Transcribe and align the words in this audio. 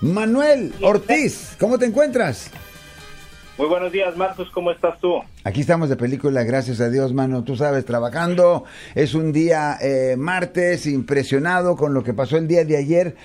Manuel 0.00 0.72
Ortiz, 0.80 1.56
¿cómo 1.58 1.78
te 1.78 1.86
encuentras? 1.86 2.50
Muy 3.58 3.66
buenos 3.66 3.90
días, 3.90 4.16
Marcos, 4.16 4.48
¿cómo 4.54 4.70
estás 4.70 5.00
tú? 5.00 5.14
Aquí 5.42 5.62
estamos 5.62 5.88
de 5.88 5.96
película, 5.96 6.44
gracias 6.44 6.80
a 6.80 6.88
Dios, 6.88 7.12
mano. 7.12 7.42
Tú 7.42 7.56
sabes, 7.56 7.84
trabajando. 7.84 8.62
Es 8.94 9.14
un 9.14 9.32
día 9.32 9.76
eh, 9.82 10.14
martes, 10.16 10.86
impresionado 10.86 11.74
con 11.74 11.92
lo 11.92 12.04
que 12.04 12.14
pasó 12.14 12.36
el 12.36 12.46
día 12.46 12.64
de 12.64 12.76
ayer, 12.76 13.16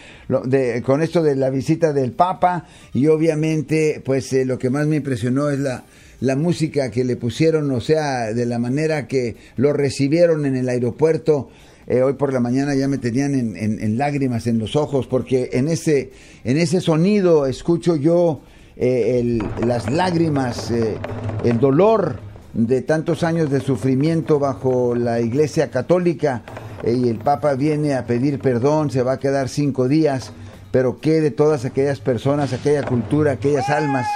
con 0.83 1.03
esto 1.03 1.21
de 1.21 1.35
la 1.35 1.51
visita 1.51 1.93
del 1.93 2.13
Papa. 2.13 2.65
Y 2.93 3.05
obviamente, 3.05 4.01
pues 4.03 4.33
eh, 4.33 4.43
lo 4.43 4.57
que 4.57 4.71
más 4.71 4.87
me 4.87 4.95
impresionó 4.95 5.51
es 5.51 5.59
la, 5.59 5.83
la 6.19 6.35
música 6.35 6.89
que 6.89 7.03
le 7.03 7.15
pusieron, 7.15 7.69
o 7.69 7.81
sea, 7.81 8.33
de 8.33 8.47
la 8.47 8.57
manera 8.57 9.07
que 9.07 9.35
lo 9.55 9.71
recibieron 9.71 10.47
en 10.47 10.55
el 10.55 10.67
aeropuerto. 10.67 11.51
Eh, 11.87 12.01
hoy 12.01 12.13
por 12.13 12.31
la 12.31 12.39
mañana 12.39 12.75
ya 12.75 12.87
me 12.87 12.97
tenían 12.97 13.33
en, 13.35 13.97
lágrimas 13.97 14.47
en 14.47 14.57
los 14.59 14.75
ojos, 14.75 15.07
porque 15.07 15.49
en 15.53 15.67
ese, 15.67 16.11
en 16.43 16.57
ese 16.57 16.79
sonido 16.79 17.45
escucho 17.45 17.95
yo 17.95 18.41
eh, 18.77 19.39
las 19.65 19.91
lágrimas, 19.91 20.71
eh, 20.71 20.97
el 21.43 21.59
dolor 21.59 22.19
de 22.53 22.81
tantos 22.81 23.23
años 23.23 23.49
de 23.49 23.59
sufrimiento 23.59 24.39
bajo 24.39 24.95
la 24.95 25.19
Iglesia 25.19 25.71
Católica 25.71 26.43
y 26.85 27.09
el 27.09 27.17
Papa 27.17 27.55
viene 27.55 27.95
a 27.95 28.05
pedir 28.05 28.39
perdón, 28.39 28.89
se 28.89 29.03
va 29.03 29.13
a 29.13 29.19
quedar 29.19 29.49
cinco 29.49 29.87
días, 29.87 30.31
pero 30.71 30.99
¿qué 30.99 31.19
de 31.19 31.31
todas 31.31 31.65
aquellas 31.65 31.99
personas, 31.99 32.53
aquella 32.53 32.83
cultura, 32.83 33.33
aquellas 33.33 33.69
almas? 33.69 34.07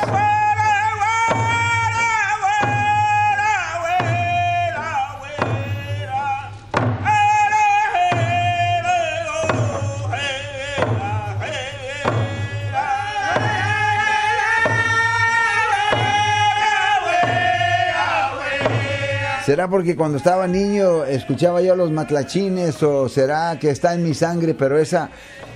¿Será 19.48 19.70
porque 19.70 19.96
cuando 19.96 20.18
estaba 20.18 20.46
niño 20.46 21.06
escuchaba 21.06 21.62
yo 21.62 21.74
los 21.74 21.90
matlachines 21.90 22.84
o 22.84 23.08
será 23.08 23.58
que 23.58 23.70
está 23.70 23.94
en 23.94 24.04
mi 24.04 24.14
sangre, 24.14 24.54
pero 24.54 24.78
esa, 24.78 25.10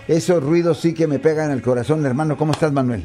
esos 0.08 0.42
ruidos 0.42 0.80
sí 0.80 0.94
que 0.94 1.08
me 1.08 1.20
pegan 1.20 1.48
en 1.48 1.58
el 1.58 1.62
corazón, 1.62 2.06
hermano? 2.06 2.38
¿Cómo 2.38 2.54
estás, 2.54 2.72
Manuel? 2.72 3.04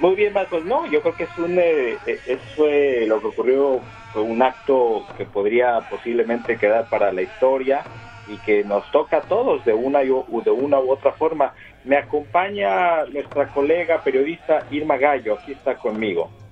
Muy 0.00 0.16
bien, 0.16 0.34
Marcos. 0.34 0.66
No, 0.66 0.84
yo 0.90 1.00
creo 1.00 1.16
que 1.16 1.24
es 1.24 1.38
un, 1.38 1.58
eh, 1.58 1.96
eh, 2.06 2.20
eso 2.26 2.42
fue 2.56 3.06
lo 3.06 3.22
que 3.22 3.28
ocurrió, 3.28 3.80
fue 4.12 4.20
un 4.20 4.42
acto 4.42 5.06
que 5.16 5.24
podría 5.24 5.80
posiblemente 5.88 6.58
quedar 6.58 6.86
para 6.90 7.10
la 7.10 7.22
historia 7.22 7.84
y 8.28 8.36
que 8.44 8.64
nos 8.64 8.84
toca 8.90 9.16
a 9.16 9.22
todos 9.22 9.64
de 9.64 9.72
una, 9.72 10.00
de 10.00 10.50
una 10.50 10.78
u 10.78 10.90
otra 10.90 11.12
forma. 11.12 11.54
Me 11.84 11.96
acompaña 11.96 13.06
nuestra 13.06 13.48
colega 13.48 14.02
periodista 14.04 14.66
Irma 14.70 14.98
Gallo, 14.98 15.38
aquí 15.40 15.52
está 15.52 15.74
conmigo. 15.76 16.43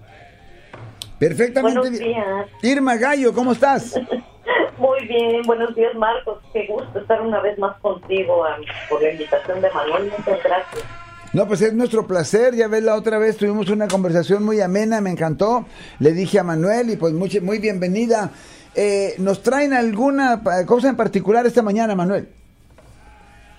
Perfectamente. 1.29 1.79
Buenos 1.79 1.99
días. 2.01 2.47
Irma 2.63 2.97
Gallo, 2.97 3.33
¿cómo 3.33 3.53
estás? 3.53 3.95
Muy 4.79 5.07
bien, 5.07 5.43
buenos 5.47 5.73
días 5.77 5.95
Marcos, 5.95 6.41
qué 6.53 6.67
gusto 6.67 6.99
estar 6.99 7.21
una 7.23 7.41
vez 7.41 7.57
más 7.61 7.79
contigo 7.81 8.45
por 8.89 9.01
la 9.01 9.13
invitación 9.13 9.61
de 9.61 9.71
Manuel, 9.71 10.11
muchas 10.19 10.43
gracias. 10.43 10.85
No, 11.33 11.47
pues 11.47 11.63
es 11.63 11.73
nuestro 11.75 12.09
placer, 12.09 12.57
ya 12.57 12.67
ves 12.67 12.83
la 12.83 12.97
otra 12.97 13.19
vez 13.19 13.37
tuvimos 13.37 13.71
una 13.71 13.87
conversación 13.87 14.45
muy 14.45 14.61
amena, 14.61 15.01
me 15.01 15.11
encantó, 15.11 15.65
le 16.01 16.13
dije 16.13 16.41
a 16.41 16.43
Manuel 16.43 16.91
y 16.91 16.97
pues 16.97 17.13
muy, 17.13 17.31
muy 17.41 17.59
bienvenida. 17.61 18.33
Eh, 18.75 19.15
¿Nos 19.19 19.45
traen 19.45 19.73
alguna 19.75 20.43
cosa 20.67 20.89
en 20.89 20.97
particular 20.97 21.47
esta 21.47 21.63
mañana, 21.63 21.95
Manuel? 21.95 22.27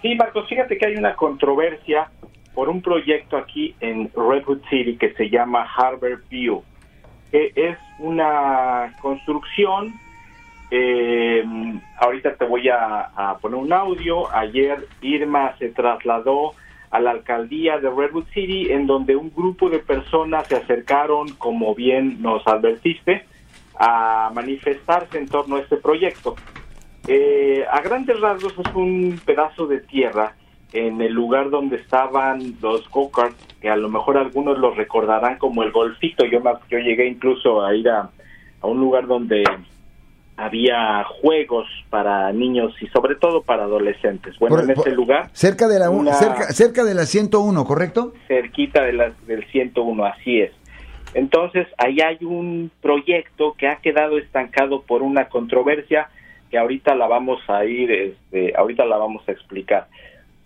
Sí, 0.01 0.13
Marcos, 0.15 0.49
fíjate 0.49 0.77
que 0.77 0.85
hay 0.85 0.95
una 0.97 1.15
controversia 1.15 2.11
por 2.53 2.67
un 2.67 2.81
proyecto 2.81 3.37
aquí 3.37 3.73
en 3.79 4.11
Redwood 4.13 4.59
City 4.69 4.97
que 4.97 5.13
se 5.13 5.29
llama 5.29 5.65
Harbor 5.77 6.21
View 6.29 6.61
es 7.33 7.77
una 7.99 8.93
construcción. 9.01 9.93
Eh, 10.69 11.43
ahorita 11.99 12.35
te 12.35 12.45
voy 12.45 12.69
a, 12.69 13.37
poner 13.41 13.57
un 13.57 13.73
audio. 13.73 14.33
Ayer 14.33 14.87
Irma 15.01 15.55
se 15.57 15.69
trasladó 15.69 16.53
a 16.91 16.99
la 16.99 17.11
alcaldía 17.11 17.79
de 17.79 17.89
Redwood 17.89 18.27
City, 18.33 18.71
en 18.71 18.85
donde 18.85 19.15
un 19.15 19.31
grupo 19.35 19.69
de 19.69 19.79
personas 19.79 20.47
se 20.47 20.55
acercaron, 20.55 21.29
como 21.37 21.73
bien 21.73 22.21
nos 22.21 22.45
advertiste, 22.47 23.25
a 23.79 24.31
manifestarse 24.33 25.17
en 25.17 25.27
torno 25.27 25.55
a 25.55 25.61
este 25.61 25.77
proyecto. 25.77 26.35
Eh, 27.07 27.65
a 27.69 27.81
grandes 27.81 28.19
rasgos 28.19 28.53
es 28.57 28.75
un 28.75 29.19
pedazo 29.25 29.65
de 29.65 29.79
tierra 29.79 30.35
en 30.73 30.99
el 31.01 31.13
lugar 31.13 31.51
donde 31.51 31.77
estaban 31.77 32.55
los 32.59 32.89
go-karts, 32.89 33.37
que 33.61 33.69
a 33.69 33.75
lo 33.75 33.89
mejor 33.89 34.17
algunos 34.17 34.57
los 34.57 34.75
recordarán 34.75 35.37
como 35.37 35.61
el 35.61 35.71
golfito. 35.71 36.25
Yo, 36.25 36.41
yo 36.69 36.77
llegué 36.79 37.07
incluso 37.07 37.63
a 37.63 37.75
ir 37.75 37.87
a, 37.87 38.09
un 38.63 38.79
lugar 38.79 39.05
donde 39.05 39.43
había 40.35 41.03
juegos 41.03 41.67
para 41.91 42.31
niños 42.31 42.73
y 42.81 42.87
sobre 42.87 43.15
todo 43.15 43.43
para 43.43 43.63
adolescentes. 43.63 44.39
Bueno, 44.39 44.59
en 44.61 44.71
ese 44.71 44.91
lugar... 44.91 45.29
Cerca 45.33 45.67
de 45.67 45.77
la, 45.77 45.89
cerca, 46.13 46.45
cerca 46.53 46.83
de 46.83 46.95
la 46.95 47.05
101, 47.05 47.65
¿correcto? 47.65 48.13
Cerquita 48.27 48.83
de 48.83 48.93
la, 48.93 49.11
del 49.27 49.45
101, 49.45 50.05
así 50.05 50.41
es. 50.41 50.51
Entonces, 51.13 51.67
ahí 51.77 52.01
hay 52.01 52.17
un 52.25 52.71
proyecto 52.81 53.53
que 53.53 53.67
ha 53.67 53.75
quedado 53.75 54.17
estancado 54.17 54.81
por 54.81 55.03
una 55.03 55.29
controversia 55.29 56.09
que 56.49 56.57
ahorita 56.57 56.95
la 56.95 57.07
vamos 57.07 57.39
a 57.47 57.63
ir, 57.65 57.91
este, 57.91 58.53
ahorita 58.55 58.85
la 58.85 58.97
vamos 58.97 59.21
a 59.27 59.31
explicar 59.31 59.87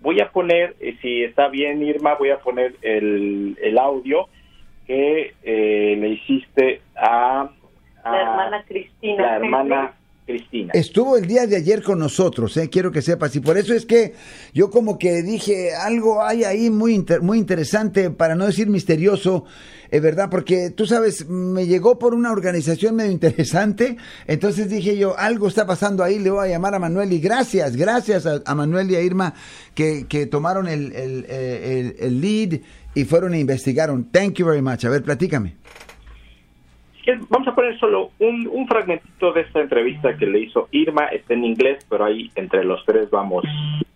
voy 0.08 0.22
a 0.22 0.32
poner, 0.32 0.78
eh, 0.80 0.96
si 1.02 1.22
está 1.22 1.50
bien 1.50 1.84
Irma, 1.84 2.14
voy 2.14 2.30
a 2.30 2.40
poner 2.40 2.76
el, 2.82 3.58
el 3.62 3.78
audio 3.78 4.30
que 4.86 5.36
eh, 5.44 5.98
le 6.00 6.08
hiciste 6.08 6.80
a, 6.96 7.50
la 8.06 8.22
hermana 8.22 8.64
Cristina. 8.66 9.22
La 9.22 9.36
hermana 9.36 9.94
Cristina. 10.28 10.74
Estuvo 10.74 11.18
el 11.18 11.26
día 11.26 11.48
de 11.48 11.56
ayer 11.56 11.82
con 11.82 12.00
nosotros, 12.00 12.56
eh, 12.58 12.70
quiero 12.70 12.92
que 12.92 13.02
sepas, 13.02 13.36
y 13.36 13.40
por 13.40 13.58
eso 13.58 13.74
es 13.74 13.86
que 13.86 14.14
yo 14.54 14.70
como 14.70 15.00
que 15.00 15.24
dije, 15.24 15.74
algo 15.74 16.22
hay 16.22 16.44
ahí 16.44 16.70
muy, 16.70 17.04
muy 17.22 17.40
interesante, 17.40 18.12
para 18.12 18.36
no 18.36 18.46
decir 18.46 18.68
misterioso, 18.68 19.46
es 19.90 20.02
verdad, 20.02 20.30
porque 20.30 20.70
tú 20.70 20.86
sabes, 20.86 21.28
me 21.30 21.66
llegó 21.66 21.98
por 21.98 22.14
una 22.14 22.32
organización 22.34 22.96
medio 22.98 23.12
interesante, 23.12 23.96
entonces 24.28 24.70
dije 24.70 24.98
yo, 24.98 25.18
algo 25.18 25.48
está 25.48 25.66
pasando 25.66 26.04
ahí, 26.04 26.20
le 26.20 26.30
voy 26.30 26.46
a 26.46 26.50
llamar 26.50 26.76
a 26.76 26.80
Manuel 26.80 27.14
y 27.14 27.20
gracias, 27.20 27.78
gracias 27.78 28.26
a, 28.26 28.56
Manuel 28.56 28.92
y 28.92 28.96
a 28.96 29.02
Irma 29.02 29.34
que, 29.74 30.08
que 30.10 30.26
tomaron 30.26 30.68
el, 30.68 30.92
el, 30.92 31.26
el, 32.00 32.22
lead 32.22 32.60
y 32.94 33.06
fueron 33.06 33.34
e 33.34 33.40
investigaron. 33.40 34.10
Thank 34.12 34.40
you 34.40 34.46
very 34.46 34.62
much. 34.62 34.84
A 34.84 34.90
ver, 34.90 35.04
platícame. 35.04 35.56
Vamos 37.30 37.48
a 37.48 37.56
poner 37.56 37.80
solo 37.80 38.12
un, 38.20 38.48
un 38.52 38.68
fragmentito 38.68 39.32
de 39.32 39.42
esta 39.42 39.62
entrevista 39.62 40.18
que 40.18 40.26
le 40.26 40.40
hizo 40.40 40.68
Irma, 40.72 41.06
está 41.06 41.34
en 41.34 41.46
inglés, 41.46 41.86
pero 41.90 42.06
ahí 42.06 42.30
entre 42.36 42.64
los 42.66 42.84
tres 42.86 43.10
vamos, 43.10 43.46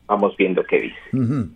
vamos 0.08 0.36
viendo 0.38 0.64
qué 0.64 0.82
dice. 0.82 1.52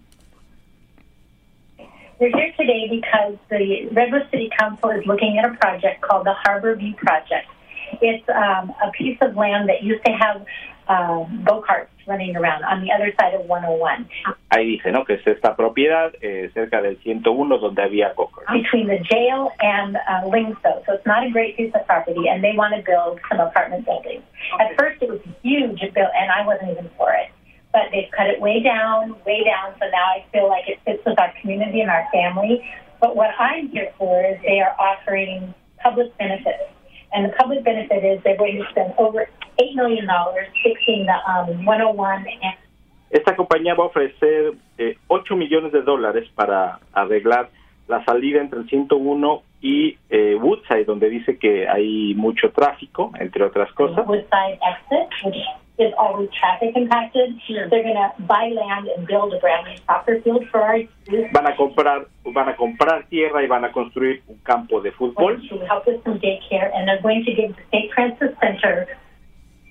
We're 2.19 2.31
here 2.31 2.53
today 2.57 2.87
because 2.89 3.37
the 3.49 3.87
Redwood 3.91 4.29
City 4.31 4.49
Council 4.57 4.89
is 4.91 5.05
looking 5.05 5.37
at 5.37 5.45
a 5.45 5.53
project 5.55 6.01
called 6.01 6.25
the 6.25 6.33
Harbor 6.33 6.75
View 6.75 6.93
Project. 6.95 7.47
It's 8.01 8.27
um, 8.29 8.73
a 8.81 8.89
piece 8.91 9.17
of 9.21 9.35
land 9.35 9.67
that 9.69 9.83
used 9.83 10.03
to 10.05 10.11
have 10.11 10.45
uh, 10.87 11.25
go-karts 11.43 11.87
running 12.07 12.35
around 12.35 12.63
on 12.63 12.81
the 12.81 12.91
other 12.91 13.11
side 13.19 13.33
of 13.33 13.45
101. 13.47 14.07
Ahí 14.49 14.77
dice, 14.77 14.91
¿no? 14.91 15.05
Que 15.05 15.15
es 15.15 15.27
esta 15.27 15.55
propiedad 15.55 16.13
eh, 16.21 16.49
cerca 16.53 16.81
del 16.81 16.97
101 16.97 17.57
donde 17.57 17.81
había 17.81 18.13
go-karts. 18.13 18.51
Between 18.51 18.87
the 18.87 18.99
jail 18.99 19.49
and 19.59 19.97
uh, 19.97 20.29
Lingso. 20.29 20.85
So 20.85 20.93
it's 20.93 21.05
not 21.05 21.25
a 21.25 21.31
great 21.31 21.57
piece 21.57 21.73
of 21.73 21.85
property, 21.87 22.27
and 22.29 22.43
they 22.43 22.55
want 22.55 22.75
to 22.75 22.81
build 22.83 23.19
some 23.29 23.39
apartment 23.39 23.85
buildings. 23.85 24.23
At 24.59 24.75
first, 24.77 25.01
it 25.01 25.09
was 25.09 25.19
huge, 25.41 25.81
and 25.81 26.31
I 26.31 26.45
wasn't 26.45 26.71
even 26.71 26.89
for 26.97 27.11
it. 27.11 27.29
but 27.75 27.91
they've 27.91 28.09
cut 28.15 28.27
it 28.27 28.39
way 28.39 28.63
down, 28.63 29.13
way 29.27 29.43
down. 29.43 29.75
So 29.77 29.85
now 29.91 30.07
I 30.15 30.23
feel 30.31 30.47
like 30.47 30.63
it 30.69 30.79
fits 30.85 31.03
with 31.05 31.19
our 31.19 31.33
community 31.41 31.81
and 31.81 31.91
our 31.91 32.07
family. 32.09 32.63
But 33.01 33.17
what 33.17 33.31
I'm 33.37 33.67
here 33.67 33.91
for 33.97 34.23
is 34.23 34.39
they 34.43 34.61
are 34.61 34.73
offering 34.79 35.53
public 35.83 36.17
benefits. 36.17 36.71
And 37.11 37.25
the 37.25 37.35
public 37.35 37.65
benefit 37.65 38.03
is 38.05 38.23
they're 38.23 38.37
going 38.37 38.63
to 38.63 38.65
spend 38.71 38.93
over 38.97 39.27
$8 39.57 39.75
million 39.75 40.07
fixing 40.63 41.05
the 41.05 41.15
um, 41.31 41.65
101 41.65 42.25
and 42.43 42.55
Esta 43.09 43.35
compañía 43.35 43.75
va 43.75 43.85
a 43.85 43.87
ofrecer 43.87 44.53
eh, 44.77 44.97
8 45.07 45.35
millones 45.35 45.71
de 45.71 45.81
dólares 45.81 46.27
para 46.35 46.79
arreglar 46.93 47.49
la 47.87 48.03
salida 48.03 48.41
entre 48.41 48.59
el 48.59 48.67
101 48.67 49.43
y 49.61 49.97
eh, 50.09 50.35
Woodside, 50.35 50.85
donde 50.85 51.09
dice 51.09 51.37
que 51.37 51.67
hay 51.67 52.13
mucho 52.15 52.51
tráfico, 52.51 53.11
entre 53.19 53.43
otras 53.43 53.71
cosas. 53.73 54.05
Woodside 54.07 54.59
exit, 54.61 55.09
which 55.23 55.37
is 55.77 55.93
always 55.97 56.29
traffic 56.31 56.75
impacted. 56.75 57.35
They're 57.47 57.83
going 57.83 57.95
to 57.95 58.11
buy 58.27 58.49
land 58.49 58.87
and 58.95 59.07
build 59.07 59.33
a 59.33 59.39
brand 59.39 59.67
new 59.67 59.77
soccer 59.85 60.21
field 60.21 60.45
for 60.51 60.61
our 60.61 60.77
youth. 60.77 61.31
Van 61.31 61.47
a 61.47 61.55
comprar, 61.55 62.07
van 62.25 62.49
a 62.49 62.55
comprar 62.55 63.05
tierra 63.09 63.43
y 63.43 63.47
van 63.47 63.65
a 63.65 63.71
construir 63.71 64.21
un 64.27 64.37
campo 64.43 64.81
de 64.81 64.91
fútbol. 64.91 65.37
To 65.49 65.65
help 65.65 65.87
with 65.87 66.03
some 66.03 66.19
daycare, 66.19 66.71
and 66.73 66.87
they're 66.87 67.01
going 67.01 67.23
to 67.25 67.33
give 67.33 67.55
the 67.55 67.63
St. 67.71 67.93
Francis 67.93 68.35
Center 68.41 68.87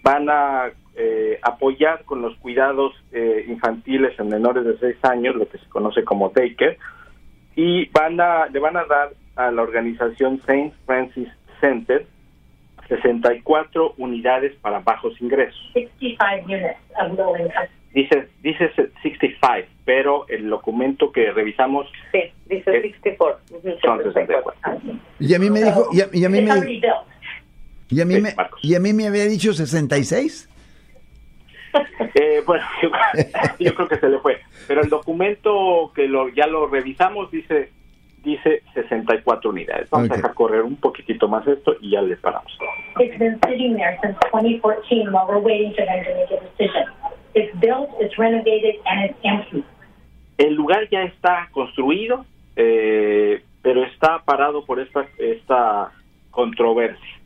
van 0.04 0.28
a 0.28 0.70
eh, 0.94 1.40
apoyar 1.42 2.04
con 2.04 2.22
los 2.22 2.36
cuidados 2.36 2.92
eh, 3.10 3.46
infantiles 3.48 4.16
en 4.20 4.28
menores 4.28 4.64
de 4.64 4.78
6 4.78 4.96
años, 5.04 5.34
lo 5.34 5.48
que 5.48 5.58
se 5.58 5.68
conoce 5.68 6.04
como 6.04 6.28
daycare, 6.28 6.78
y 7.56 7.86
van 7.86 8.20
a, 8.20 8.46
le 8.46 8.60
van 8.60 8.76
a 8.76 8.84
dar 8.84 9.10
a 9.34 9.50
la 9.50 9.62
organización 9.62 10.40
St. 10.46 10.72
Francis 10.86 11.28
Center 11.60 12.06
64 12.88 13.94
unidades 13.96 14.54
para 14.60 14.80
bajos 14.80 15.18
ingresos. 15.20 15.58
65 15.72 16.44
units 16.46 16.76
of 17.00 17.18
low 17.18 17.34
income. 17.36 17.68
Dice, 17.94 18.28
dice 18.42 18.70
65, 19.02 19.68
pero 19.84 20.26
el 20.28 20.50
documento 20.50 21.12
que 21.12 21.30
revisamos 21.30 21.86
Sí, 22.12 22.20
dice 22.46 22.76
Eh, 22.76 22.82
64. 22.82 23.40
Ujú, 23.56 23.70
son 23.82 24.02
64. 24.02 24.52
Y 25.20 25.34
a 25.34 25.38
mí 25.38 25.48
me 25.48 25.62
dijo, 25.62 25.88
y 25.92 26.00
a, 26.00 26.08
y 26.12 26.24
a 26.24 26.28
mí 26.28 26.40
me. 26.42 26.80
Y 27.94 28.00
a 28.00 28.04
mí 28.04 28.14
Sí, 28.14 28.20
me, 28.20 28.34
Marcos. 28.34 28.60
y 28.62 28.74
a 28.74 28.80
mí 28.80 28.92
me 28.92 29.06
había 29.06 29.24
dicho 29.26 29.52
66. 29.52 30.48
Eh, 32.14 32.40
bueno, 32.46 32.64
yo, 32.80 32.88
yo 33.58 33.74
creo 33.74 33.88
que 33.88 33.96
se 33.98 34.08
le 34.08 34.18
fue. 34.20 34.40
Pero 34.68 34.82
el 34.82 34.88
documento 34.88 35.90
que 35.92 36.06
lo, 36.06 36.28
ya 36.28 36.46
lo 36.46 36.68
revisamos 36.68 37.32
dice 37.32 37.70
dice 38.22 38.62
64 38.74 39.50
unidades. 39.50 39.90
Vamos 39.90 40.10
a 40.10 40.14
dejar 40.16 40.34
correr 40.34 40.62
un 40.62 40.76
poquitito 40.76 41.28
más 41.28 41.46
esto 41.46 41.74
y 41.80 41.90
ya 41.90 42.00
le 42.02 42.16
paramos. 42.16 42.56
It's 43.00 43.18
been 43.18 43.38
sitting 43.46 43.76
there 43.76 43.98
since 44.02 44.16
2014 44.30 45.08
while 45.10 45.26
we're 45.28 45.38
waiting 45.40 45.74
for 45.74 45.84
them 45.84 46.04
to 46.04 46.14
make 46.14 46.30
a 46.32 46.40
decision. 46.40 46.84
It's 47.34 47.52
built, 47.58 47.90
it's 48.00 48.16
renovated, 48.16 48.76
and 48.86 49.10
it's 49.10 49.18
empty. 49.24 49.64
El 50.38 50.54
lugar 50.54 50.88
ya 50.90 51.02
está 51.02 51.48
construido, 51.52 52.24
eh, 52.56 53.42
pero 53.62 53.84
está 53.84 54.22
parado 54.24 54.64
por 54.64 54.78
esta, 54.80 55.06
esta 55.18 55.90
controversia. 56.30 57.20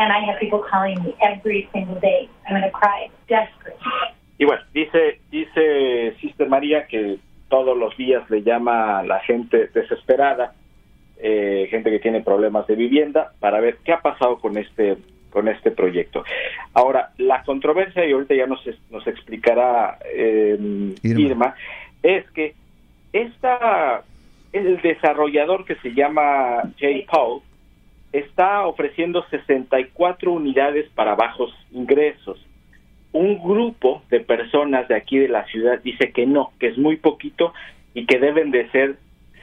And 0.00 0.10
I 0.10 0.20
have 0.24 0.40
people 0.40 0.64
calling 0.70 0.98
me 1.04 1.14
every 1.20 1.68
single 1.74 2.00
day. 2.00 2.26
I'm 2.46 2.56
going 2.56 2.62
to 2.62 2.70
cry, 2.70 3.10
desperate. 3.28 3.76
Y 4.38 4.46
bueno, 4.46 4.62
dice, 4.72 5.20
dice 5.30 6.16
Sister 6.22 6.48
María 6.48 6.86
que 6.86 7.18
todos 7.50 7.76
los 7.76 7.94
días 7.98 8.22
le 8.30 8.42
llama 8.42 9.00
a 9.00 9.02
la 9.02 9.20
gente 9.20 9.68
desesperada, 9.74 10.54
eh, 11.18 11.68
gente 11.70 11.90
que 11.90 11.98
tiene 11.98 12.22
problemas 12.22 12.66
de 12.66 12.76
vivienda, 12.76 13.32
para 13.40 13.60
ver 13.60 13.76
qué 13.84 13.92
ha 13.92 14.00
pasado 14.00 14.38
con 14.38 14.56
este 14.56 14.96
con 15.28 15.48
este 15.48 15.70
proyecto. 15.70 16.24
Ahora, 16.72 17.10
la 17.18 17.42
controversia, 17.44 18.04
y 18.06 18.12
ahorita 18.12 18.34
ya 18.34 18.46
nos, 18.46 18.64
nos 18.90 19.06
explicará 19.06 19.98
eh, 20.12 20.56
Irma. 21.02 21.20
Irma, 21.20 21.54
es 22.02 22.28
que 22.30 22.54
esta, 23.12 24.02
el 24.52 24.80
desarrollador 24.80 25.66
que 25.66 25.76
se 25.76 25.92
llama 25.92 26.62
J. 26.80 27.04
Paul 27.08 27.42
está 28.12 28.66
ofreciendo 28.66 29.24
64 29.30 30.32
unidades 30.32 30.88
para 30.94 31.14
bajos 31.14 31.54
ingresos 31.70 32.44
un 33.12 33.42
grupo 33.42 34.02
de 34.08 34.20
personas 34.20 34.86
de 34.88 34.96
aquí 34.96 35.18
de 35.18 35.28
la 35.28 35.44
ciudad 35.46 35.80
dice 35.80 36.12
que 36.12 36.26
no, 36.26 36.52
que 36.60 36.68
es 36.68 36.78
muy 36.78 36.96
poquito 36.96 37.52
y 37.94 38.06
que 38.06 38.18
deben 38.18 38.50
de 38.50 38.70
ser 38.70 38.96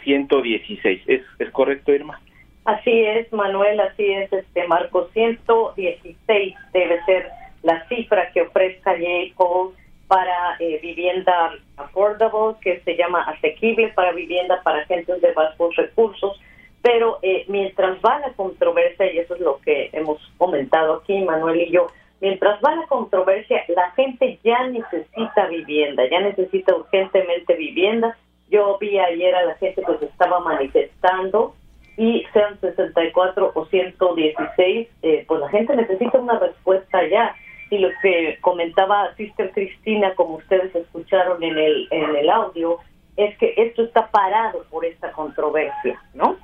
116. 0.03 1.01
¿Es, 1.05 1.21
es 1.39 1.51
correcto, 1.51 1.91
Irma? 1.91 2.21
Así 2.63 3.01
es, 3.01 3.31
Manuel, 3.33 3.79
así 3.79 4.05
es, 4.05 4.31
este 4.31 4.67
Marco. 4.67 5.09
116 5.13 6.55
debe 6.73 7.03
ser 7.05 7.29
la 7.63 7.85
cifra 7.87 8.31
que 8.31 8.41
ofrezca 8.41 8.95
J. 8.97 9.73
Para 10.07 10.55
eh, 10.59 10.79
vivienda 10.81 11.51
affordable, 11.75 12.55
que 12.61 12.79
se 12.85 12.95
llama 12.95 13.23
asequible 13.23 13.89
para 13.89 14.13
vivienda 14.13 14.61
para 14.63 14.85
gente 14.85 15.19
de 15.19 15.33
bajos 15.33 15.75
recursos. 15.75 16.39
Pero 16.87 17.19
eh, 17.21 17.43
mientras 17.49 17.97
va 17.99 18.17
la 18.19 18.31
controversia, 18.31 19.11
y 19.11 19.17
eso 19.17 19.35
es 19.35 19.41
lo 19.41 19.59
que 19.59 19.89
hemos 19.91 20.21
comentado 20.37 20.93
aquí, 20.93 21.19
Manuel 21.19 21.59
y 21.59 21.69
yo, 21.69 21.87
mientras 22.21 22.61
va 22.63 22.77
la 22.77 22.87
controversia, 22.87 23.61
la 23.75 23.91
gente 23.91 24.39
ya 24.41 24.65
necesita 24.67 25.47
vivienda, 25.47 26.09
ya 26.09 26.21
necesita 26.21 26.73
urgentemente 26.73 27.55
vivienda. 27.55 28.17
Yo 28.49 28.77
vi 28.79 28.97
ayer 28.97 29.35
a 29.35 29.43
la 29.43 29.55
gente 29.55 29.83
que 29.83 29.97
se 29.97 30.05
estaba 30.05 30.39
manifestando 30.39 31.55
y 31.97 32.23
sean 32.31 32.57
64 32.61 33.51
o 33.53 33.65
116, 33.65 34.87
eh, 35.01 35.25
pues 35.27 35.41
la 35.41 35.49
gente 35.49 35.75
necesita 35.75 36.19
una 36.19 36.39
respuesta 36.39 37.05
ya. 37.05 37.35
Y 37.69 37.79
lo 37.79 37.89
que 38.01 38.37
comentaba 38.39 39.13
Sister 39.17 39.51
Cristina, 39.51 40.15
como 40.15 40.35
ustedes 40.35 40.73
escucharon 40.73 41.43
en 41.43 41.57
el, 41.57 41.89
en 41.91 42.15
el 42.15 42.29
audio, 42.29 42.77
es 43.17 43.37
que 43.39 43.55
esto 43.57 43.83
está 43.83 44.07
parado 44.07 44.63
por 44.69 44.85
esta 44.85 45.11
controversia, 45.11 46.01
¿no? 46.13 46.37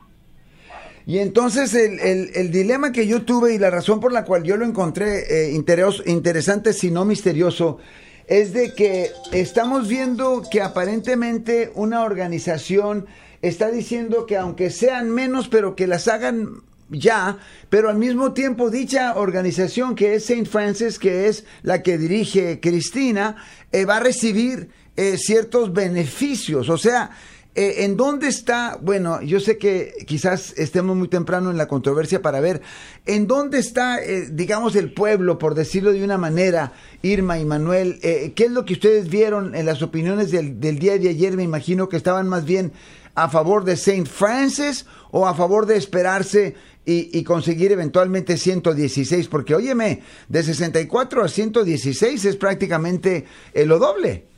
Y 1.06 1.20
entonces 1.20 1.74
el, 1.74 2.00
el, 2.34 2.52
dilema 2.52 2.92
que 2.92 3.08
yo 3.08 3.24
tuve 3.24 3.54
y 3.54 3.58
la 3.58 3.70
razón 3.70 4.00
por 4.00 4.14
la 4.14 4.24
cual 4.24 4.44
yo 4.44 4.56
lo 4.56 4.66
encontré 4.66 5.48
eh, 5.48 5.54
interes- 5.54 6.02
interesante, 6.06 6.72
si 6.72 6.92
no 6.92 7.04
misterioso, 7.04 7.80
es 8.28 8.54
de 8.54 8.74
que 8.74 9.12
estamos 9.34 9.90
viendo 9.90 10.44
que 10.50 10.62
aparentemente 10.62 11.72
una 11.76 12.04
organización 12.04 13.06
está 13.42 13.70
diciendo 13.70 14.26
que 14.26 14.38
aunque 14.38 14.70
sean 14.70 15.10
menos, 15.12 15.50
pero 15.50 15.76
que 15.76 15.88
las 15.88 16.08
hagan 16.08 16.62
ya, 16.90 17.38
pero 17.70 17.90
al 17.90 17.98
mismo 17.98 18.32
tiempo 18.32 18.70
dicha 18.70 19.16
organización 19.16 19.96
que 19.96 20.16
es 20.16 20.26
Saint 20.26 20.48
Francis, 20.48 21.00
que 21.00 21.28
es 21.28 21.44
la 21.64 21.84
que 21.84 21.98
dirige 21.98 22.62
Cristina, 22.62 23.36
eh, 23.74 23.84
va 23.84 23.98
a 23.98 24.00
recibir 24.00 24.70
eh, 24.96 25.18
ciertos 25.18 25.74
beneficios. 25.74 26.70
O 26.70 26.78
sea, 26.78 27.12
eh, 27.56 27.84
¿En 27.84 27.98
dónde 27.98 28.28
está? 28.28 28.80
Bueno, 28.82 29.22
yo 29.22 29.40
sé 29.40 29.60
que 29.60 29.94
quizás 30.08 30.54
estemos 30.58 30.96
muy 30.98 31.08
temprano 31.08 31.52
en 31.52 31.58
la 31.58 31.68
controversia 31.68 32.22
para 32.22 32.40
ver 32.40 32.62
en 33.06 33.28
dónde 33.28 33.60
está, 33.60 34.04
eh, 34.04 34.28
digamos, 34.32 34.76
el 34.76 34.92
pueblo, 34.92 35.38
por 35.38 35.54
decirlo 35.54 35.94
de 35.94 36.04
una 36.04 36.18
manera, 36.18 36.74
Irma 37.04 37.38
y 37.38 37.46
Manuel. 37.46 38.00
Eh, 38.02 38.34
¿Qué 38.36 38.46
es 38.46 38.52
lo 38.52 38.66
que 38.66 38.74
ustedes 38.74 39.08
vieron 39.08 39.54
en 39.54 39.68
las 39.68 39.84
opiniones 39.84 40.32
del, 40.32 40.60
del 40.60 40.80
día 40.80 40.98
de 40.98 41.10
ayer? 41.10 41.38
Me 41.38 41.44
imagino 41.44 41.90
que 41.90 41.98
estaban 41.98 42.28
más 42.28 42.44
bien 42.44 42.72
a 43.14 43.30
favor 43.30 43.66
de 43.66 43.78
Saint 43.78 44.08
Francis 44.08 44.88
o 45.12 45.28
a 45.28 45.36
favor 45.36 45.68
de 45.68 45.78
esperarse 45.78 46.56
y, 46.86 47.18
y 47.18 47.24
conseguir 47.24 47.72
eventualmente 47.72 48.36
116, 48.36 49.28
porque 49.28 49.54
óyeme, 49.54 50.02
de 50.28 50.42
64 50.42 51.24
a 51.24 51.28
116 51.28 52.26
es 52.26 52.36
prácticamente 52.36 53.26
eh, 53.54 53.66
lo 53.66 53.78
doble. 53.78 54.33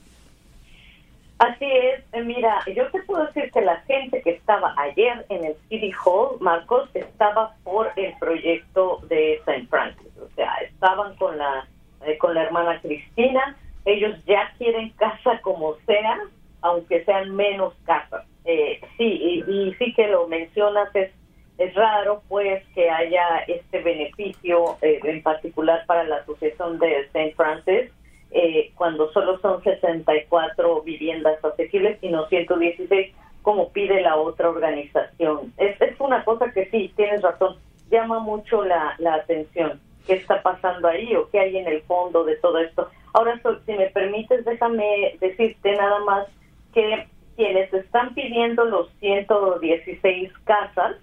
Así 1.37 1.65
es, 1.65 2.01
eh, 2.13 2.23
mira, 2.23 2.63
yo 2.73 2.89
te 2.91 3.01
puedo 3.03 3.25
decir 3.25 3.51
que 3.51 3.61
la 3.61 3.77
gente 3.81 4.21
que 4.21 4.31
estaba 4.31 4.73
ayer 4.77 5.25
en 5.29 5.43
el 5.43 5.55
City 5.67 5.91
Hall, 6.05 6.37
Marcos, 6.39 6.89
estaba 6.93 7.53
por 7.63 7.91
el 7.97 8.13
proyecto 8.19 9.01
de 9.09 9.35
St. 9.45 9.67
Francis, 9.69 10.17
o 10.17 10.29
sea, 10.35 10.53
estaban 10.61 11.15
con 11.17 11.37
la 11.37 11.67
eh, 12.05 12.17
con 12.17 12.35
la 12.35 12.43
hermana 12.43 12.79
Cristina, 12.81 13.57
ellos 13.83 14.15
ya 14.25 14.53
quieren 14.57 14.89
casa 14.91 15.39
como 15.41 15.75
sea, 15.85 16.19
aunque 16.61 17.03
sean 17.03 17.35
menos 17.35 17.73
casas. 17.85 18.25
Eh, 18.45 18.79
sí, 18.97 19.43
y, 19.47 19.51
y 19.51 19.73
sí 19.75 19.93
que 19.93 20.07
lo 20.07 20.27
mencionas, 20.27 20.93
es, 20.95 21.11
es 21.57 21.73
raro 21.73 22.21
pues 22.27 22.63
que 22.75 22.89
haya 22.89 23.39
este 23.47 23.81
beneficio 23.81 24.77
eh, 24.81 24.99
en 25.03 25.23
particular 25.23 25.83
para 25.87 26.03
la 26.03 26.17
asociación 26.17 26.77
de 26.79 27.01
St. 27.13 27.33
Francis, 27.35 27.91
eh, 28.37 28.73
cuando 28.75 29.09
solo 29.13 29.39
son 29.39 29.63
64 29.63 30.81
viviendas 30.81 31.43
asequibles 31.43 31.97
y 32.01 32.09
no 32.09 32.27
116 32.27 33.15
como 33.41 33.69
pide 33.69 34.01
la 34.01 34.17
otra 34.17 34.49
organización. 34.49 35.53
Es, 35.55 35.79
es 35.79 35.97
una 36.01 36.25
cosa 36.25 36.51
que 36.51 36.65
sí, 36.69 36.91
tienes 36.97 37.21
razón, 37.21 37.55
llama 37.89 38.19
mucho 38.19 38.65
la, 38.65 38.95
la 38.97 39.15
atención. 39.15 39.79
¿Qué 40.05 40.15
está 40.15 40.41
pasando 40.41 40.89
ahí 40.89 41.15
o 41.15 41.29
qué 41.29 41.39
hay 41.39 41.57
en 41.57 41.67
el 41.67 41.81
fondo 41.83 42.25
de 42.25 42.35
todo 42.35 42.57
esto? 42.59 42.89
Ahora, 43.13 43.39
si 43.65 43.71
me 43.71 43.85
permites, 43.91 44.43
déjame 44.43 45.15
decirte 45.21 45.71
nada 45.71 45.99
más 45.99 46.27
que 46.73 47.07
quienes 47.37 47.73
están 47.73 48.13
pidiendo 48.15 48.65
los 48.65 48.91
116 48.99 50.33
casas, 50.43 50.97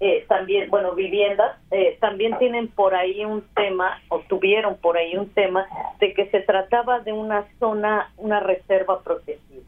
eh, 0.00 0.24
también, 0.28 0.70
bueno, 0.70 0.92
viviendas, 0.92 1.56
eh, 1.70 1.96
también 2.00 2.36
tienen 2.38 2.68
por 2.68 2.94
ahí 2.94 3.24
un 3.24 3.42
tema, 3.54 4.00
o 4.08 4.20
tuvieron 4.20 4.76
por 4.76 4.98
ahí 4.98 5.16
un 5.16 5.30
tema, 5.30 5.66
de 6.00 6.12
que 6.14 6.26
se 6.30 6.40
trataba 6.40 7.00
de 7.00 7.12
una 7.12 7.46
zona, 7.58 8.12
una 8.16 8.40
reserva 8.40 9.02
protegida, 9.02 9.62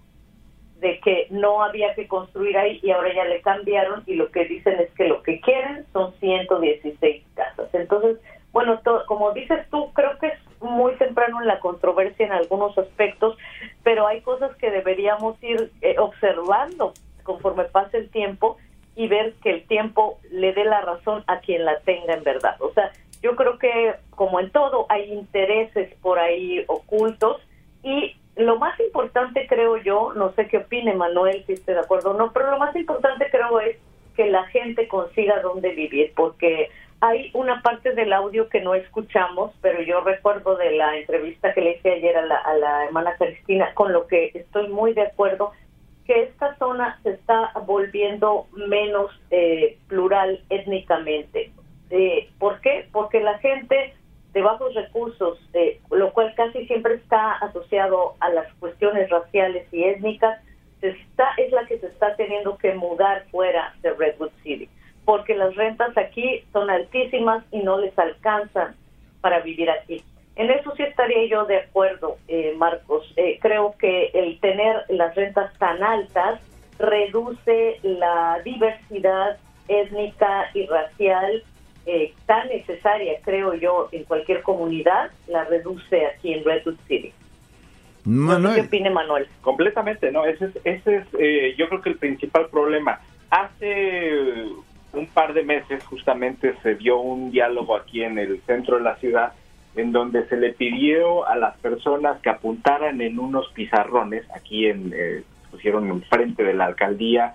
de 0.81 1.01
que 1.01 1.29
no 1.31 1.63
había 1.63 1.95
que 1.95 2.09
construir 2.09 2.59
ahí 2.59 2.81
y 2.83 2.91
ahora 2.91 3.15
ya 3.15 3.25
le 3.25 3.41
cambiaron 3.41 4.03
y 4.07 4.15
lo 4.15 4.31
que 4.31 4.45
dicen 4.45 4.79
es 4.81 4.91
que 4.93 5.09
lo 5.09 5.23
que 5.23 5.41
quieren 5.41 5.87
son 5.93 6.13
116 6.21 7.25
casas. 7.35 7.73
Entonces, 7.73 8.19
bueno, 8.53 8.81
como 9.07 9.33
dices 9.33 9.67
tú, 9.71 9.93
creo 9.93 10.19
que 10.19 10.29
es 10.29 10.39
muy 10.61 10.95
temprano 10.97 11.41
en 11.41 11.47
la 11.47 11.61
controversia 11.61 12.27
en 12.27 12.33
algunos 12.33 12.77
aspectos, 12.77 13.37
pero 13.83 14.07
hay 14.07 14.21
cosas 14.23 14.55
que 14.57 14.71
deberíamos 14.71 15.43
ir 15.43 15.71
eh, 15.83 15.97
observando 15.99 16.93
conforme 17.23 17.65
pase 17.65 17.99
el 17.99 18.11
tiempo 18.11 18.57
y 18.97 19.07
ver 19.09 19.35
que 19.43 19.51
el 19.51 19.67
tiempo 19.67 20.19
le 20.31 20.53
dé 20.55 20.65
la 20.65 20.81
razón 20.81 21.23
a 21.27 21.41
quien 21.41 21.65
la 21.65 21.79
tenga 21.81 22.15
en 22.15 22.25
verdad. 22.25 22.57
O 22.61 22.73
sea, 22.73 22.91
yo 23.23 23.37
creo 23.37 23.59
que 23.59 23.95
como 24.11 24.41
en 24.41 24.51
todo 24.51 24.87
hay 24.89 25.13
intereses 25.13 25.95
por 26.01 26.19
ahí 26.19 26.65
ocultos 26.67 27.41
y 27.83 28.17
lo 28.37 28.59
más 28.59 28.79
importante 28.81 29.47
creo 29.49 29.77
yo, 29.79 30.13
no 30.15 30.33
sé 30.33 30.49
qué 30.49 30.59
opine 30.59 30.95
Manuel 30.95 31.45
si 31.47 31.53
esté 31.53 31.73
de 31.73 31.81
acuerdo 31.81 32.11
o 32.11 32.15
no, 32.15 32.33
pero 32.33 32.51
lo 32.51 32.59
más 32.59 32.75
importante 32.77 33.29
creo 33.31 33.61
es 33.61 33.77
que 34.15 34.27
la 34.27 34.45
gente 34.47 34.89
consiga 34.89 35.41
dónde 35.43 35.71
vivir, 35.71 36.13
porque 36.17 36.71
Hay 37.01 37.31
una 37.35 37.61
parte 37.61 37.93
del 37.93 38.13
audio 38.13 38.49
que 38.49 38.63
no 38.63 38.75
escuchamos, 38.75 39.53
pero 39.61 39.83
yo 39.83 40.01
recuerdo 40.01 40.57
de 40.57 40.71
la 40.73 40.97
entrevista 40.97 41.53
que 41.53 41.61
le 41.61 41.73
hice 41.73 41.91
ayer 41.91 42.17
a 42.17 42.25
la, 42.25 42.37
a 42.37 42.55
la 42.55 42.85
hermana 42.87 43.15
Cristina, 43.19 43.75
con 43.75 43.93
lo 43.93 44.07
que 44.07 44.31
estoy 44.33 44.69
muy 44.69 44.95
de 44.95 45.03
acuerdo, 45.03 45.53
que 46.07 46.23
esta 46.25 46.57
zona 46.57 46.99
se 47.03 47.11
está 47.11 47.53
volviendo 47.67 48.47
menos 48.53 49.11
eh, 49.31 49.79
plural 49.89 50.41
étnicamente. 50.51 51.51
Eh, 51.91 52.31
¿Por 52.39 52.61
qué? 52.61 52.89
Porque 52.93 53.21
la 53.21 53.39
gente 53.39 53.95
de 54.33 54.43
bajos 54.43 54.75
recursos, 54.75 55.39
eh, 55.55 55.81
lo 55.91 56.13
cual 56.13 56.35
casi 56.37 56.67
siempre 56.67 56.95
está 56.95 57.33
asociado 57.37 58.15
a 58.21 58.29
las 58.31 58.53
cuestiones 58.55 59.09
raciales 59.11 59.67
y 59.73 59.85
étnicas, 59.85 60.41
es 60.83 61.53
la 61.53 61.67
que 61.67 61.79
se 61.79 61.87
está 61.87 62.15
teniendo 62.17 62.59
que 62.59 62.75
mudar 62.75 63.25
fuera 63.31 63.75
de 63.83 63.93
Redwood 63.95 64.31
City, 64.43 64.69
porque 65.05 65.35
las 65.35 65.55
rentas 65.57 65.97
aquí 65.97 66.45
son 66.53 66.71
altísimas 66.71 67.45
y 67.51 67.61
no 67.61 67.79
les 67.79 67.99
alcanzan 67.99 68.77
para 69.21 69.41
vivir 69.41 69.71
aquí. 69.71 70.05
En 70.37 70.51
eso 70.51 70.73
sí 70.77 70.83
estaría 70.83 71.27
yo 71.29 71.47
de 71.47 71.59
acuerdo, 71.59 72.19
eh, 72.29 72.55
Marcos. 72.57 73.11
Eh, 73.17 73.39
creo 73.41 73.75
que 73.79 74.11
el 74.13 74.39
tener 74.41 74.85
las 74.89 75.15
rentas 75.15 75.53
tan 75.59 75.83
altas 75.83 76.41
reduce 76.79 77.81
la 77.83 78.41
diversidad 78.45 79.39
étnica 79.69 80.51
y 80.55 80.67
racial 80.67 81.43
eh, 81.87 82.13
tan 82.27 82.49
necesaria, 82.49 83.21
creo 83.23 83.55
yo, 83.55 83.89
en 83.93 84.03
cualquier 84.05 84.43
comunidad, 84.43 85.11
la 85.29 85.45
reduce 85.45 86.05
aquí 86.07 86.33
en 86.33 86.45
Redwood 86.45 86.77
City. 86.89 87.13
Manuel. 88.05 88.57
¿Qué 88.57 88.61
opine 88.63 88.91
Manuel? 88.91 89.29
Completamente, 89.41 90.11
¿no? 90.11 90.25
Ese 90.25 90.47
es, 90.47 90.57
ese 90.65 90.97
es 90.97 91.07
eh, 91.19 91.55
yo 91.57 91.69
creo 91.69 91.83
que 91.83 91.91
el 91.91 91.99
principal 91.99 92.49
problema. 92.51 93.01
Hace 93.31 94.47
un 94.93 95.07
par 95.07 95.33
de 95.33 95.43
meses 95.43 95.85
justamente 95.85 96.55
se 96.63 96.75
dio 96.75 96.99
un 96.99 97.31
diálogo 97.31 97.77
aquí 97.77 98.03
en 98.03 98.19
el 98.19 98.41
centro 98.43 98.79
de 98.79 98.83
la 98.83 98.97
ciudad 98.97 99.33
en 99.77 99.93
donde 99.93 100.27
se 100.29 100.37
le 100.37 100.53
pidió 100.53 101.27
a 101.27 101.37
las 101.37 101.57
personas 101.59 102.21
que 102.21 102.31
apuntaran 102.31 103.01
en 103.01 103.19
unos 103.19 103.49
pizarrones, 103.53 104.25
aquí 104.35 104.67
en, 104.67 104.93
eh, 104.95 105.23
pusieron 105.51 105.89
enfrente 105.89 106.43
de 106.43 106.55
la 106.55 106.67
alcaldía 106.67 107.35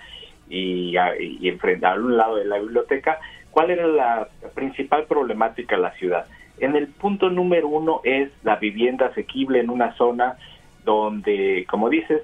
y, 0.50 0.96
y 1.20 1.48
enfrente, 1.48 1.86
a 1.86 1.94
un 1.94 2.18
lado 2.18 2.36
de 2.36 2.46
la 2.46 2.60
biblioteca, 2.60 3.20
cuál 3.52 3.70
era 3.70 3.88
la 3.88 4.28
principal 4.54 5.06
problemática 5.06 5.76
de 5.76 5.82
la 5.82 5.92
ciudad. 5.94 6.26
En 6.60 6.76
el 6.76 6.88
punto 6.88 7.30
número 7.30 7.68
uno 7.68 8.02
es 8.04 8.30
la 8.44 8.58
vivienda 8.58 9.08
asequible 9.08 9.60
en 9.60 9.70
una 9.70 9.94
zona 9.96 10.38
donde, 10.84 11.66
como 11.70 11.90
dices, 11.90 12.22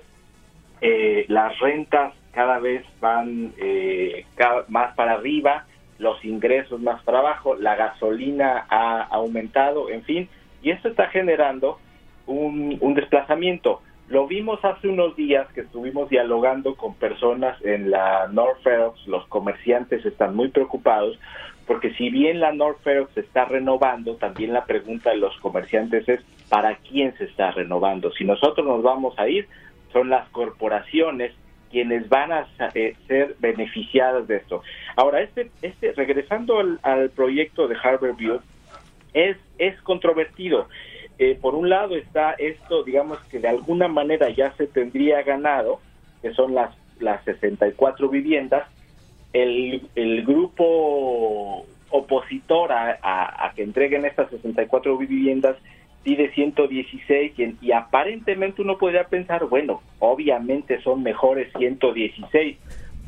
eh, 0.82 1.26
las 1.28 1.58
rentas 1.60 2.14
cada 2.32 2.60
vez 2.60 2.86
van 3.00 3.54
eh, 3.58 4.26
más 4.68 4.96
para 4.96 5.14
arriba, 5.14 5.66
los 6.00 6.24
ingresos 6.24 6.80
más 6.82 7.02
para 7.04 7.20
abajo, 7.20 7.56
la 7.56 7.76
gasolina 7.76 8.66
ha 8.70 9.02
aumentado, 9.04 9.90
en 9.90 10.04
fin, 10.04 10.30
y 10.62 10.72
esto 10.72 10.90
está 10.90 11.08
generando 11.08 11.80
un, 12.26 12.78
un 12.82 12.94
desplazamiento. 12.94 13.82
Lo 14.10 14.26
vimos 14.28 14.64
hace 14.64 14.88
unos 14.88 15.16
días 15.16 15.52
que 15.54 15.62
estuvimos 15.62 16.10
dialogando 16.10 16.76
con 16.76 16.96
personas 16.96 17.62
en 17.66 17.92
la 17.92 18.28
North 18.32 18.62
Fairfax, 18.64 19.06
los 19.08 19.28
comerciantes 19.28 20.06
están 20.06 20.36
muy 20.36 20.50
preocupados 20.50 21.20
porque 21.68 21.94
si 21.96 22.10
bien 22.10 22.40
la 22.40 22.54
North 22.54 22.80
Fairfax 22.82 23.14
se 23.14 23.20
está 23.20 23.46
renovando, 23.46 24.16
también 24.16 24.54
la 24.54 24.66
pregunta 24.66 25.10
de 25.10 25.18
los 25.18 25.38
comerciantes 25.40 26.08
es 26.08 26.22
¿para 26.50 26.78
quién 26.78 27.16
se 27.18 27.26
está 27.26 27.52
renovando? 27.52 28.12
Si 28.14 28.24
nosotros 28.24 28.66
nos 28.66 28.82
vamos 28.82 29.20
a 29.20 29.28
ir, 29.28 29.48
son 29.92 30.10
las 30.10 30.28
corporaciones 30.30 31.34
quienes 31.70 32.08
van 32.10 32.32
a 32.32 32.48
eh, 32.74 32.96
ser 33.08 33.36
beneficiadas 33.40 34.28
de 34.28 34.38
esto. 34.38 34.64
Ahora, 34.96 35.22
este, 35.22 35.52
este 35.62 35.92
regresando 35.94 36.60
al, 36.82 37.10
proyecto 37.12 37.68
de 37.68 37.76
Harborview, 37.82 38.40
es, 39.14 39.38
es 39.58 39.80
controvertido. 39.82 40.68
Eh, 41.20 41.38
por 41.42 41.56
un 41.56 41.70
lado 41.70 41.96
está 41.96 42.34
esto, 42.34 42.84
digamos 42.84 43.18
que 43.32 43.40
de 43.40 43.48
alguna 43.48 43.88
manera 43.88 44.30
ya 44.30 44.54
se 44.54 44.68
tendría 44.68 45.24
ganado, 45.24 45.80
que 46.22 46.34
son 46.34 46.54
las, 46.54 46.76
las 47.00 47.24
64 47.24 48.10
viviendas. 48.10 48.68
El, 49.34 49.90
grupo 50.26 51.66
opositor 51.90 52.72
a 52.72 53.54
que 53.56 53.64
entreguen 53.64 54.06
estas 54.06 54.30
64 54.30 54.98
viviendas 54.98 55.58
pide 56.08 56.32
116 56.32 57.34
y, 57.38 57.58
y, 57.60 57.72
aparentemente 57.74 58.62
uno 58.62 58.78
podría 58.78 59.04
pensar, 59.04 59.44
bueno, 59.44 59.82
obviamente 60.00 60.82
son 60.82 61.04
mejores 61.04 61.52
116, 61.58 62.58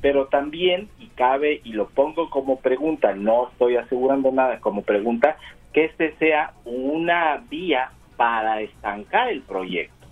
pero 0.02 0.26
también, 0.26 0.90
y 1.00 1.08
cabe, 1.08 1.62
y 1.64 1.72
lo 1.72 1.88
pongo 1.88 2.30
como 2.30 2.60
pregunta, 2.60 3.16
no 3.16 3.48
estoy 3.54 3.78
asegurando 3.78 4.34
nada 4.34 4.60
como 4.60 4.82
pregunta, 4.82 5.38
que 5.72 5.86
este 5.86 6.14
sea 6.18 6.52
una 6.66 7.42
vía 7.50 7.92
para 8.18 8.60
estancar 8.60 9.30
el 9.30 9.44
proyecto. 9.44 10.06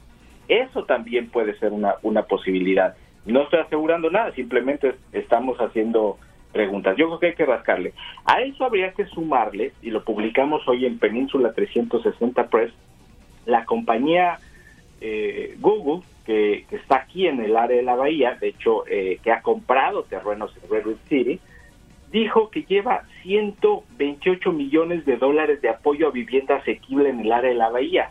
Eso 0.47 0.85
también 0.85 1.29
puede 1.29 1.59
ser 1.59 1.73
una, 1.73 1.95
una 2.03 2.23
posibilidad. 2.23 2.95
No 3.25 3.41
estoy 3.41 3.59
asegurando 3.59 4.09
nada, 4.09 4.31
simplemente 4.31 4.95
estamos 5.11 5.57
haciendo 5.57 6.19
preguntas. 6.51 6.95
Yo 6.97 7.07
creo 7.07 7.19
que 7.19 7.25
hay 7.27 7.35
que 7.35 7.45
rascarle. 7.45 7.93
A 8.25 8.41
eso 8.41 8.65
habría 8.65 8.91
que 8.93 9.05
sumarle, 9.05 9.73
y 9.81 9.91
lo 9.91 10.03
publicamos 10.03 10.67
hoy 10.67 10.85
en 10.85 10.99
Península 10.99 11.53
360 11.53 12.47
Press, 12.47 12.73
la 13.45 13.65
compañía 13.65 14.39
eh, 15.01 15.55
Google, 15.59 16.03
que, 16.25 16.65
que, 16.69 16.75
está 16.77 16.97
aquí 16.97 17.27
en 17.27 17.39
el 17.39 17.55
área 17.55 17.77
de 17.77 17.83
la 17.83 17.95
bahía, 17.95 18.35
de 18.35 18.49
hecho, 18.49 18.83
eh, 18.87 19.19
que 19.23 19.31
ha 19.31 19.41
comprado 19.41 20.03
terrenos 20.03 20.53
en 20.61 20.69
Redwood 20.69 20.97
City, 21.07 21.39
dijo 22.11 22.49
que 22.49 22.63
lleva 22.63 23.03
128 23.23 24.51
millones 24.51 25.05
de 25.05 25.17
dólares 25.17 25.61
de 25.61 25.69
apoyo 25.69 26.07
a 26.07 26.11
vivienda 26.11 26.55
asequible 26.55 27.09
en 27.09 27.21
el 27.21 27.31
área 27.31 27.49
de 27.49 27.55
la 27.55 27.69
bahía. 27.69 28.09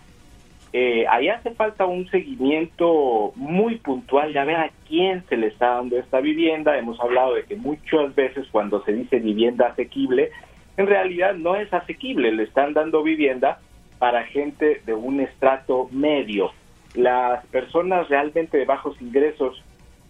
Eh, 0.73 1.07
ahí 1.09 1.29
hace 1.29 1.53
falta 1.53 1.87
un 1.87 2.09
seguimiento 2.11 3.33
muy 3.37 3.77
puntual 3.77 4.33
de 4.33 4.39
a 4.39 4.45
ver 4.45 4.57
a 4.57 4.71
quién 4.89 5.25
se 5.29 5.37
le 5.37 5.47
está 5.47 5.77
dando 5.77 5.99
esta 5.99 6.21
vivienda. 6.21 6.77
Hemos 6.77 7.01
hablado 7.01 7.35
de 7.35 7.45
que 7.45 7.57
muchas 7.57 8.15
veces 8.15 8.47
cuando 8.51 8.83
se 8.85 8.93
dice 8.93 9.19
vivienda 9.19 9.69
asequible, 9.69 10.31
en 10.77 10.87
realidad 10.87 11.35
no 11.35 11.57
es 11.57 11.73
asequible, 11.73 12.33
le 12.33 12.43
están 12.43 12.75
dando 12.75 13.03
vivienda 13.03 13.59
para 13.99 14.25
gente 14.25 14.83
de 14.85 14.95
un 14.95 15.21
estrato 15.21 15.89
medio. 15.91 16.51
Las 16.95 17.45
personas 17.47 18.09
realmente 18.09 18.59
de 18.59 18.65
bajos 18.65 19.01
ingresos 19.01 19.63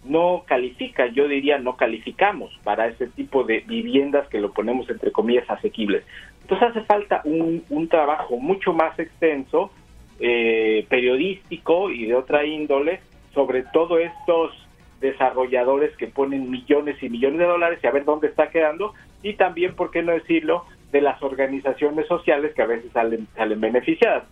no 0.03 0.43
califican, 0.47 1.13
yo 1.13 1.27
diría 1.27 1.57
no 1.57 1.75
calificamos 1.75 2.57
para 2.63 2.87
ese 2.87 3.07
tipo 3.07 3.43
de 3.43 3.59
viviendas 3.61 4.27
que 4.29 4.39
lo 4.39 4.51
ponemos 4.51 4.89
entre 4.89 5.11
comillas 5.11 5.49
asequibles. 5.49 6.03
Entonces 6.41 6.69
hace 6.69 6.81
falta 6.81 7.21
un, 7.25 7.63
un 7.69 7.87
trabajo 7.87 8.37
mucho 8.37 8.73
más 8.73 8.97
extenso, 8.99 9.71
eh, 10.19 10.85
periodístico 10.89 11.89
y 11.89 12.05
de 12.05 12.15
otra 12.15 12.45
índole, 12.45 12.99
sobre 13.33 13.63
todo 13.63 13.99
estos 13.99 14.51
desarrolladores 14.99 15.95
que 15.97 16.07
ponen 16.07 16.49
millones 16.49 17.01
y 17.01 17.09
millones 17.09 17.39
de 17.39 17.45
dólares 17.45 17.79
y 17.83 17.87
a 17.87 17.91
ver 17.91 18.05
dónde 18.05 18.27
está 18.27 18.49
quedando, 18.49 18.93
y 19.21 19.33
también, 19.33 19.75
¿por 19.75 19.91
qué 19.91 20.01
no 20.01 20.13
decirlo?, 20.13 20.65
de 20.91 21.01
las 21.01 21.21
organizaciones 21.21 22.07
sociales 22.07 22.53
que 22.55 22.61
a 22.61 22.67
veces 22.67 22.91
salen, 22.93 23.27
salen 23.35 23.59
beneficiadas. 23.59 24.23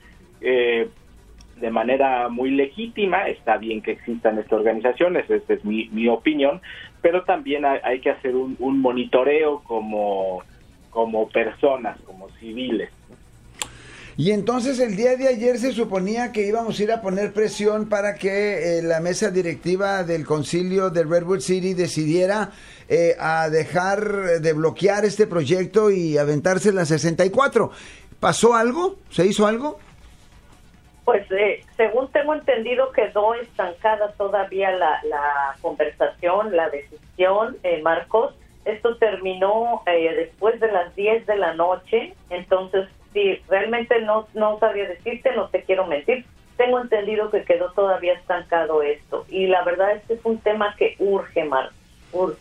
Eh, 0.41 0.87
de 1.57 1.71
manera 1.71 2.27
muy 2.27 2.51
legítima, 2.51 3.27
está 3.27 3.57
bien 3.57 3.81
que 3.81 3.91
existan 3.91 4.37
estas 4.39 4.53
organizaciones, 4.53 5.29
esta 5.29 5.53
es 5.53 5.63
mi, 5.63 5.87
mi 5.89 6.07
opinión, 6.07 6.61
pero 7.01 7.23
también 7.23 7.63
hay, 7.65 7.99
que 8.01 8.09
hacer 8.09 8.35
un, 8.35 8.55
un, 8.59 8.81
monitoreo 8.81 9.61
como, 9.63 10.43
como 10.89 11.29
personas, 11.29 11.99
como 12.01 12.29
civiles. 12.39 12.89
Y 14.17 14.31
entonces 14.31 14.79
el 14.79 14.95
día 14.95 15.17
de 15.17 15.27
ayer 15.27 15.57
se 15.57 15.73
suponía 15.73 16.31
que 16.31 16.47
íbamos 16.47 16.79
a 16.79 16.83
ir 16.83 16.91
a 16.93 17.01
poner 17.01 17.33
presión 17.33 17.89
para 17.89 18.15
que 18.15 18.79
eh, 18.79 18.81
la 18.81 19.01
mesa 19.01 19.29
directiva 19.29 20.03
del 20.03 20.25
concilio 20.25 20.89
de 20.89 21.03
Redwood 21.03 21.41
City 21.41 21.73
decidiera 21.73 22.51
eh, 22.87 23.15
a 23.19 23.49
dejar 23.49 23.99
de 24.39 24.53
bloquear 24.53 25.03
este 25.03 25.27
proyecto 25.27 25.91
y 25.91 26.17
aventarse 26.17 26.71
la 26.71 26.85
64. 26.85 27.71
¿Pasó 28.21 28.53
algo? 28.53 28.95
¿Se 29.09 29.25
hizo 29.25 29.47
algo? 29.47 29.79
Pues 31.03 31.29
eh, 31.31 31.63
según 31.75 32.09
tengo 32.11 32.35
entendido 32.35 32.91
quedó 32.93 33.33
estancada 33.33 34.13
todavía 34.13 34.71
la, 34.71 35.01
la 35.03 35.55
conversación, 35.61 36.55
la 36.55 36.69
decisión, 36.69 37.57
eh, 37.63 37.81
Marcos. 37.81 38.33
Esto 38.63 38.95
terminó 38.97 39.83
después 39.85 40.59
de 40.59 40.71
las 40.71 40.95
10 40.95 41.27
de 41.27 41.35
la 41.35 41.53
noche, 41.53 42.15
entonces 42.31 42.87
sí, 43.15 43.41
realmente 43.47 43.99
no, 44.01 44.27
no 44.35 44.59
sabía 44.59 44.87
decirte, 44.87 45.33
no 45.35 45.47
te 45.49 45.63
quiero 45.63 45.87
mentir. 45.87 46.25
Tengo 46.57 46.79
entendido 46.79 47.31
que 47.31 47.43
quedó 47.43 47.71
todavía 47.71 48.13
estancado 48.13 48.83
esto 48.83 49.25
y 49.29 49.47
la 49.47 49.63
verdad 49.63 49.95
es 49.95 50.03
que 50.03 50.13
es 50.13 50.19
un 50.23 50.37
tema 50.39 50.75
que 50.77 50.95
urge, 50.99 51.49
urge. 52.11 52.37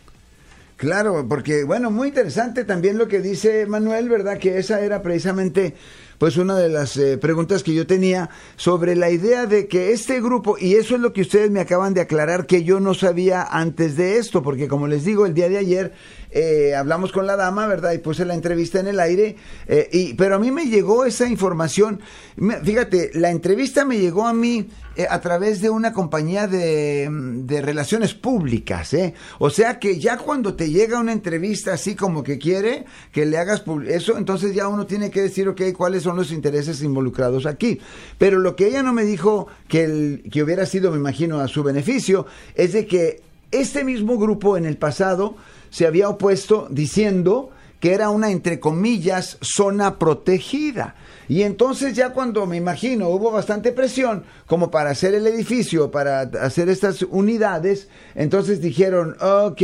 Claro, 0.77 1.25
porque 1.27 1.63
bueno, 1.63 1.89
muy 1.89 2.09
interesante 2.09 2.65
también 2.65 2.97
lo 2.97 3.07
que 3.07 3.21
dice 3.21 3.65
Manuel, 3.65 4.09
¿verdad? 4.09 4.37
Que 4.37 4.57
esa 4.57 4.81
era 4.81 5.01
precisamente 5.01 5.73
pues 6.17 6.37
una 6.37 6.55
de 6.55 6.69
las 6.69 6.97
eh, 6.97 7.17
preguntas 7.17 7.63
que 7.63 7.73
yo 7.73 7.87
tenía 7.87 8.29
sobre 8.55 8.95
la 8.95 9.09
idea 9.09 9.45
de 9.45 9.67
que 9.67 9.91
este 9.91 10.21
grupo, 10.21 10.57
y 10.59 10.75
eso 10.75 10.95
es 10.95 11.01
lo 11.01 11.13
que 11.13 11.21
ustedes 11.21 11.51
me 11.51 11.61
acaban 11.61 11.93
de 11.93 12.01
aclarar 12.01 12.45
que 12.45 12.63
yo 12.63 12.79
no 12.79 12.93
sabía 12.93 13.43
antes 13.43 13.95
de 13.95 14.17
esto, 14.17 14.41
porque 14.41 14.67
como 14.67 14.87
les 14.87 15.05
digo, 15.05 15.25
el 15.25 15.33
día 15.33 15.49
de 15.49 15.57
ayer 15.57 15.93
eh, 16.37 16.75
hablamos 16.75 17.13
con 17.13 17.25
la 17.25 17.37
dama, 17.37 17.65
¿verdad? 17.65 17.93
Y 17.93 17.99
puse 17.99 18.25
la 18.25 18.33
entrevista 18.33 18.81
en 18.81 18.87
el 18.87 18.99
aire, 18.99 19.37
eh, 19.67 19.87
y, 19.93 20.13
pero 20.15 20.35
a 20.35 20.39
mí 20.39 20.51
me 20.51 20.65
llegó 20.65 21.05
esa 21.05 21.29
información, 21.29 22.01
fíjate, 22.61 23.11
la 23.13 23.31
entrevista 23.31 23.85
me 23.85 23.97
llegó 23.97 24.27
a 24.27 24.33
mí 24.33 24.67
eh, 24.97 25.07
a 25.09 25.21
través 25.21 25.61
de 25.61 25.69
una 25.69 25.93
compañía 25.93 26.45
de, 26.47 27.07
de, 27.09 27.61
relaciones 27.61 28.13
públicas, 28.13 28.93
¿eh? 28.93 29.13
O 29.39 29.49
sea 29.49 29.79
que 29.79 29.97
ya 29.97 30.17
cuando 30.17 30.55
te 30.55 30.69
llega 30.69 30.99
una 30.99 31.13
entrevista 31.13 31.71
así 31.71 31.95
como 31.95 32.21
que 32.21 32.37
quiere 32.37 32.83
que 33.13 33.25
le 33.25 33.37
hagas 33.37 33.63
eso, 33.87 34.17
entonces 34.17 34.53
ya 34.53 34.67
uno 34.67 34.85
tiene 34.85 35.11
que 35.11 35.21
decir, 35.21 35.47
ok, 35.47 35.61
cuáles 35.73 36.03
son 36.03 36.17
los 36.17 36.33
intereses 36.33 36.83
involucrados 36.83 37.45
aquí. 37.45 37.79
Pero 38.17 38.39
lo 38.39 38.57
que 38.57 38.67
ella 38.67 38.83
no 38.83 38.91
me 38.91 39.05
dijo 39.05 39.47
que, 39.69 39.85
el, 39.85 40.23
que 40.29 40.43
hubiera 40.43 40.65
sido, 40.65 40.91
me 40.91 40.97
imagino, 40.97 41.39
a 41.39 41.47
su 41.47 41.63
beneficio, 41.63 42.25
es 42.55 42.73
de 42.73 42.85
que 42.85 43.21
este 43.51 43.85
mismo 43.85 44.17
grupo 44.17 44.57
en 44.57 44.65
el 44.65 44.75
pasado 44.75 45.37
se 45.75 45.85
había 45.85 46.07
opuesto 46.07 46.69
diciendo 46.71 47.49
que 47.81 47.93
era 47.93 48.09
una, 48.09 48.31
entre 48.31 48.61
comillas, 48.61 49.37
zona 49.41 49.99
protegida. 49.99 50.95
Y 51.27 51.41
entonces 51.41 51.93
ya 51.93 52.11
cuando 52.13 52.45
me 52.45 52.55
imagino 52.55 53.09
hubo 53.09 53.29
bastante 53.29 53.73
presión 53.73 54.23
como 54.45 54.71
para 54.71 54.91
hacer 54.91 55.13
el 55.15 55.27
edificio, 55.27 55.91
para 55.91 56.21
hacer 56.21 56.69
estas 56.69 57.01
unidades, 57.01 57.89
entonces 58.13 58.61
dijeron, 58.61 59.17
ok, 59.19 59.63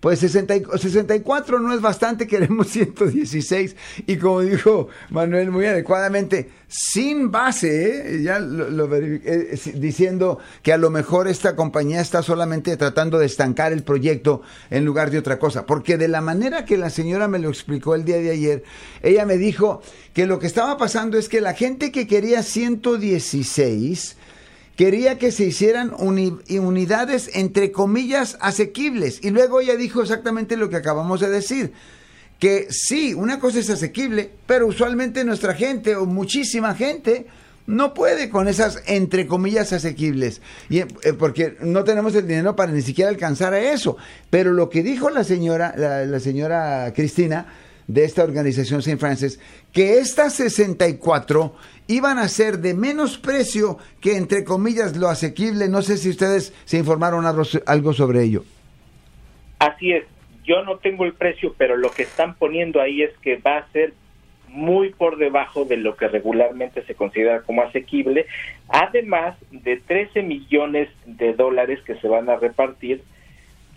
pues 0.00 0.18
64 0.18 1.60
no 1.60 1.72
es 1.72 1.80
bastante, 1.80 2.26
queremos 2.28 2.68
116. 2.68 3.74
Y 4.06 4.18
como 4.18 4.42
dijo 4.42 4.88
Manuel 5.08 5.50
muy 5.50 5.64
adecuadamente, 5.64 6.50
sin 6.68 7.30
base, 7.30 8.16
¿eh? 8.16 8.22
ya 8.22 8.38
lo, 8.38 8.94
eh, 8.94 9.58
diciendo 9.74 10.38
que 10.62 10.74
a 10.74 10.76
lo 10.76 10.90
mejor 10.90 11.26
esta 11.26 11.56
compañía 11.56 12.02
está 12.02 12.22
solamente 12.22 12.76
tratando 12.76 13.18
de 13.18 13.24
estancar 13.24 13.72
el 13.72 13.82
proyecto 13.82 14.42
en 14.68 14.84
lugar 14.84 15.10
de 15.10 15.18
otra 15.18 15.38
cosa. 15.38 15.64
Porque 15.64 15.96
de 15.96 16.08
la 16.08 16.20
manera 16.20 16.66
que 16.66 16.76
la 16.76 16.90
señora 16.90 17.26
me 17.26 17.38
lo 17.38 17.48
explicó 17.48 17.94
el 17.94 18.04
día 18.04 18.18
de 18.18 18.30
ayer, 18.30 18.64
ella 19.02 19.24
me 19.24 19.38
dijo 19.38 19.80
que 20.12 20.26
lo 20.26 20.38
que 20.38 20.46
estaba 20.46 20.76
pasando 20.76 21.16
es 21.16 21.30
que 21.30 21.40
la 21.40 21.54
gente 21.54 21.90
que 21.90 22.06
quería 22.06 22.42
116 22.42 24.16
quería 24.76 25.18
que 25.18 25.32
se 25.32 25.44
hicieran 25.44 25.92
unidades 25.98 27.30
entre 27.32 27.72
comillas 27.72 28.36
asequibles. 28.40 29.20
Y 29.24 29.30
luego 29.30 29.60
ella 29.60 29.74
dijo 29.76 30.02
exactamente 30.02 30.58
lo 30.58 30.68
que 30.68 30.76
acabamos 30.76 31.20
de 31.20 31.30
decir. 31.30 31.72
Que 32.38 32.68
sí, 32.70 33.14
una 33.14 33.40
cosa 33.40 33.58
es 33.58 33.68
asequible, 33.70 34.30
pero 34.46 34.66
usualmente 34.66 35.24
nuestra 35.24 35.54
gente 35.54 35.96
o 35.96 36.06
muchísima 36.06 36.74
gente 36.74 37.26
no 37.66 37.92
puede 37.92 38.30
con 38.30 38.48
esas 38.48 38.82
entre 38.86 39.26
comillas 39.26 39.74
asequibles 39.74 40.40
y, 40.70 40.78
eh, 40.78 40.86
porque 41.18 41.56
no 41.60 41.84
tenemos 41.84 42.14
el 42.14 42.26
dinero 42.26 42.56
para 42.56 42.72
ni 42.72 42.80
siquiera 42.80 43.10
alcanzar 43.10 43.52
a 43.52 43.60
eso 43.60 43.98
pero 44.30 44.54
lo 44.54 44.70
que 44.70 44.82
dijo 44.82 45.10
la 45.10 45.22
señora 45.22 45.74
la 45.76 46.18
señora 46.18 46.90
Cristina 46.96 47.46
de 47.88 48.04
esta 48.04 48.22
organización 48.22 48.80
St. 48.80 48.98
Francis, 48.98 49.40
que 49.72 49.98
estas 49.98 50.34
64 50.34 51.54
iban 51.88 52.18
a 52.18 52.28
ser 52.28 52.58
de 52.60 52.74
menos 52.74 53.18
precio 53.18 53.78
que, 54.00 54.16
entre 54.16 54.44
comillas, 54.44 54.96
lo 54.96 55.08
asequible. 55.08 55.68
No 55.68 55.82
sé 55.82 55.96
si 55.96 56.10
ustedes 56.10 56.52
se 56.66 56.78
informaron 56.78 57.24
algo 57.26 57.92
sobre 57.94 58.22
ello. 58.22 58.44
Así 59.58 59.92
es. 59.92 60.04
Yo 60.48 60.64
no 60.64 60.78
tengo 60.78 61.04
el 61.04 61.12
precio, 61.12 61.54
pero 61.56 61.76
lo 61.76 61.90
que 61.90 62.02
están 62.02 62.34
poniendo 62.34 62.80
ahí 62.80 63.02
es 63.02 63.16
que 63.18 63.36
va 63.36 63.58
a 63.58 63.68
ser 63.68 63.92
muy 64.48 64.90
por 64.90 65.18
debajo 65.18 65.66
de 65.66 65.76
lo 65.76 65.94
que 65.94 66.08
regularmente 66.08 66.82
se 66.84 66.94
considera 66.94 67.42
como 67.42 67.62
asequible, 67.62 68.26
además 68.68 69.36
de 69.50 69.76
13 69.76 70.22
millones 70.22 70.88
de 71.04 71.34
dólares 71.34 71.80
que 71.84 71.96
se 71.96 72.08
van 72.08 72.30
a 72.30 72.36
repartir 72.36 73.02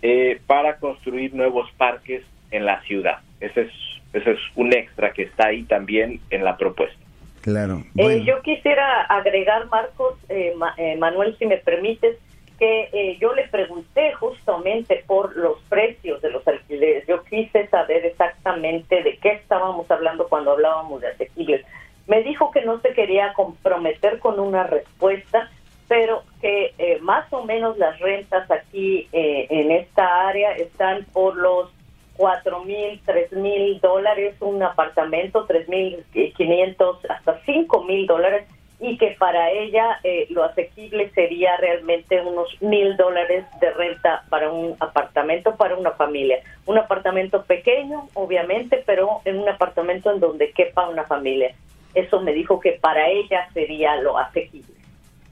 eh, 0.00 0.40
para 0.46 0.78
construir 0.78 1.34
nuevos 1.34 1.70
parques 1.76 2.22
en 2.50 2.64
la 2.64 2.80
ciudad. 2.82 3.18
Ese 3.40 3.62
es 3.62 3.72
eso 4.12 4.30
es 4.30 4.38
un 4.54 4.72
extra 4.72 5.12
que 5.12 5.22
está 5.22 5.48
ahí 5.48 5.62
también 5.64 6.20
en 6.30 6.44
la 6.44 6.56
propuesta. 6.56 6.98
Claro. 7.40 7.82
Eh, 7.96 8.22
yo 8.24 8.40
quisiera 8.42 9.02
agregar, 9.02 9.66
Marcos, 9.68 10.16
eh, 10.28 10.54
eh, 10.76 10.96
Manuel, 10.98 11.36
si 11.38 11.46
me 11.46 11.56
permites, 11.56 12.16
que 12.62 13.16
yo 13.20 13.34
le 13.34 13.48
pregunté 13.48 14.12
justamente 14.12 15.02
por 15.08 15.36
los 15.36 15.58
precios 15.68 16.22
de 16.22 16.30
los 16.30 16.46
alquileres. 16.46 17.04
Yo 17.08 17.24
quise 17.24 17.66
saber 17.66 18.06
exactamente 18.06 19.02
de 19.02 19.16
qué 19.16 19.30
estábamos 19.30 19.90
hablando 19.90 20.28
cuando 20.28 20.52
hablábamos 20.52 21.00
de 21.00 21.08
asequibles. 21.08 21.66
Me 22.06 22.22
dijo 22.22 22.52
que 22.52 22.62
no 22.62 22.80
se 22.80 22.92
quería 22.92 23.32
comprometer 23.32 24.20
con 24.20 24.38
una 24.38 24.62
respuesta, 24.62 25.50
pero 25.88 26.22
que 26.40 26.72
más 27.00 27.32
o 27.32 27.42
menos 27.44 27.78
las 27.78 27.98
rentas 27.98 28.48
aquí 28.48 29.08
en 29.10 29.72
esta 29.72 30.28
área 30.28 30.52
están 30.52 31.04
por 31.12 31.34
los 31.34 31.68
cuatro 32.16 32.62
mil, 32.62 33.00
tres 33.04 33.32
mil 33.32 33.80
dólares 33.80 34.36
un 34.38 34.62
apartamento, 34.62 35.46
tres 35.46 35.68
mil 35.68 36.04
quinientos 36.36 36.98
hasta 37.10 37.40
cinco 37.44 37.82
mil 37.82 38.06
dólares 38.06 38.46
y 38.82 38.98
que 38.98 39.14
para 39.16 39.48
ella 39.52 40.00
eh, 40.02 40.26
lo 40.30 40.42
asequible 40.42 41.08
sería 41.14 41.56
realmente 41.56 42.20
unos 42.20 42.48
mil 42.60 42.96
dólares 42.96 43.44
de 43.60 43.70
renta 43.70 44.24
para 44.28 44.50
un 44.50 44.74
apartamento 44.80 45.54
para 45.54 45.76
una 45.76 45.92
familia. 45.92 46.40
Un 46.66 46.78
apartamento 46.78 47.44
pequeño, 47.44 48.08
obviamente, 48.14 48.82
pero 48.84 49.20
en 49.24 49.38
un 49.38 49.48
apartamento 49.48 50.12
en 50.12 50.18
donde 50.18 50.50
quepa 50.50 50.88
una 50.88 51.04
familia. 51.04 51.54
Eso 51.94 52.20
me 52.22 52.32
dijo 52.32 52.58
que 52.58 52.72
para 52.72 53.08
ella 53.08 53.48
sería 53.54 53.94
lo 53.96 54.18
asequible. 54.18 54.74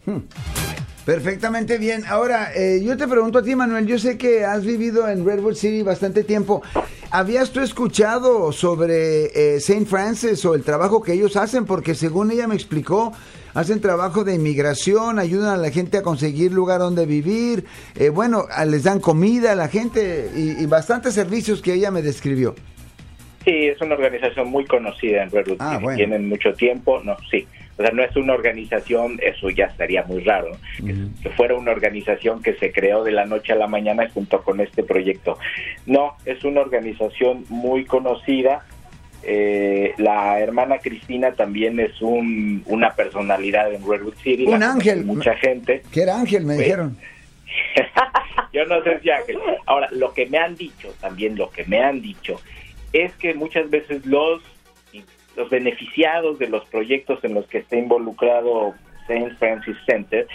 Hmm. 0.06 0.20
Perfectamente 1.04 1.76
bien. 1.78 2.04
Ahora, 2.06 2.52
eh, 2.54 2.80
yo 2.84 2.96
te 2.96 3.08
pregunto 3.08 3.40
a 3.40 3.42
ti, 3.42 3.56
Manuel, 3.56 3.84
yo 3.84 3.98
sé 3.98 4.16
que 4.16 4.44
has 4.44 4.64
vivido 4.64 5.08
en 5.08 5.26
Redwood 5.26 5.54
City 5.54 5.82
bastante 5.82 6.22
tiempo. 6.22 6.62
¿Habías 7.10 7.50
tú 7.50 7.58
escuchado 7.58 8.52
sobre 8.52 9.24
eh, 9.24 9.56
St. 9.56 9.86
Francis 9.86 10.44
o 10.44 10.54
el 10.54 10.62
trabajo 10.62 11.02
que 11.02 11.14
ellos 11.14 11.36
hacen? 11.36 11.64
Porque 11.64 11.96
según 11.96 12.30
ella 12.30 12.46
me 12.46 12.54
explicó, 12.54 13.12
hacen 13.54 13.80
trabajo 13.80 14.24
de 14.24 14.34
inmigración, 14.34 15.18
ayudan 15.18 15.54
a 15.54 15.56
la 15.56 15.70
gente 15.70 15.98
a 15.98 16.02
conseguir 16.02 16.52
lugar 16.52 16.80
donde 16.80 17.06
vivir, 17.06 17.64
eh, 17.98 18.08
bueno, 18.08 18.44
les 18.66 18.84
dan 18.84 19.00
comida 19.00 19.52
a 19.52 19.54
la 19.54 19.68
gente 19.68 20.30
y, 20.34 20.66
bastantes 20.66 21.14
servicios 21.14 21.62
que 21.62 21.74
ella 21.74 21.90
me 21.90 22.02
describió. 22.02 22.54
Sí, 23.44 23.68
es 23.68 23.80
una 23.80 23.94
organización 23.94 24.48
muy 24.48 24.66
conocida 24.66 25.22
en 25.22 25.30
Redwood 25.30 25.56
ah, 25.60 25.78
City. 25.80 25.96
Tienen 25.96 26.28
mucho 26.28 26.52
tiempo, 26.52 27.00
no, 27.02 27.16
sí. 27.30 27.46
O 27.80 27.82
sea, 27.82 27.92
no 27.92 28.02
es 28.02 28.14
una 28.14 28.34
organización, 28.34 29.18
eso 29.22 29.48
ya 29.48 29.64
estaría 29.64 30.02
muy 30.02 30.22
raro, 30.22 30.50
que, 30.84 31.30
fuera 31.30 31.54
una 31.54 31.70
organización 31.70 32.42
que 32.42 32.52
se 32.56 32.72
creó 32.72 33.02
de 33.04 33.12
la 33.12 33.24
noche 33.24 33.54
a 33.54 33.56
la 33.56 33.68
mañana 33.68 34.06
junto 34.12 34.42
con 34.42 34.60
este 34.60 34.82
proyecto. 34.82 35.38
No, 35.86 36.12
es 36.26 36.44
una 36.44 36.60
organización 36.60 37.46
muy 37.48 37.86
conocida. 37.86 38.66
Eh, 39.22 39.94
la 39.98 40.40
hermana 40.40 40.78
Cristina 40.78 41.32
también 41.32 41.78
es 41.78 42.00
un, 42.00 42.62
una 42.66 42.94
personalidad 42.94 43.72
en 43.72 43.86
Redwood 43.86 44.14
City. 44.22 44.46
Un 44.46 44.62
ángel. 44.62 45.04
Mucha 45.04 45.34
gente. 45.36 45.82
Que 45.92 46.02
era 46.02 46.18
ángel, 46.18 46.44
me 46.44 46.56
dijeron. 46.56 46.96
Yo 48.52 48.64
no 48.66 48.82
sé 48.82 49.00
si 49.00 49.10
ángel. 49.10 49.38
Ahora, 49.66 49.88
lo 49.92 50.12
que 50.14 50.26
me 50.26 50.38
han 50.38 50.56
dicho, 50.56 50.92
también 51.00 51.36
lo 51.36 51.50
que 51.50 51.64
me 51.64 51.82
han 51.82 52.00
dicho, 52.00 52.40
es 52.92 53.12
que 53.16 53.34
muchas 53.34 53.70
veces 53.70 54.04
los 54.06 54.42
los 55.36 55.48
beneficiados 55.48 56.38
de 56.38 56.48
los 56.48 56.64
proyectos 56.66 57.22
en 57.24 57.34
los 57.34 57.46
que 57.46 57.58
está 57.58 57.76
involucrado 57.76 58.74
Saint 59.06 59.38
Francis 59.38 59.76
Center 59.86 60.26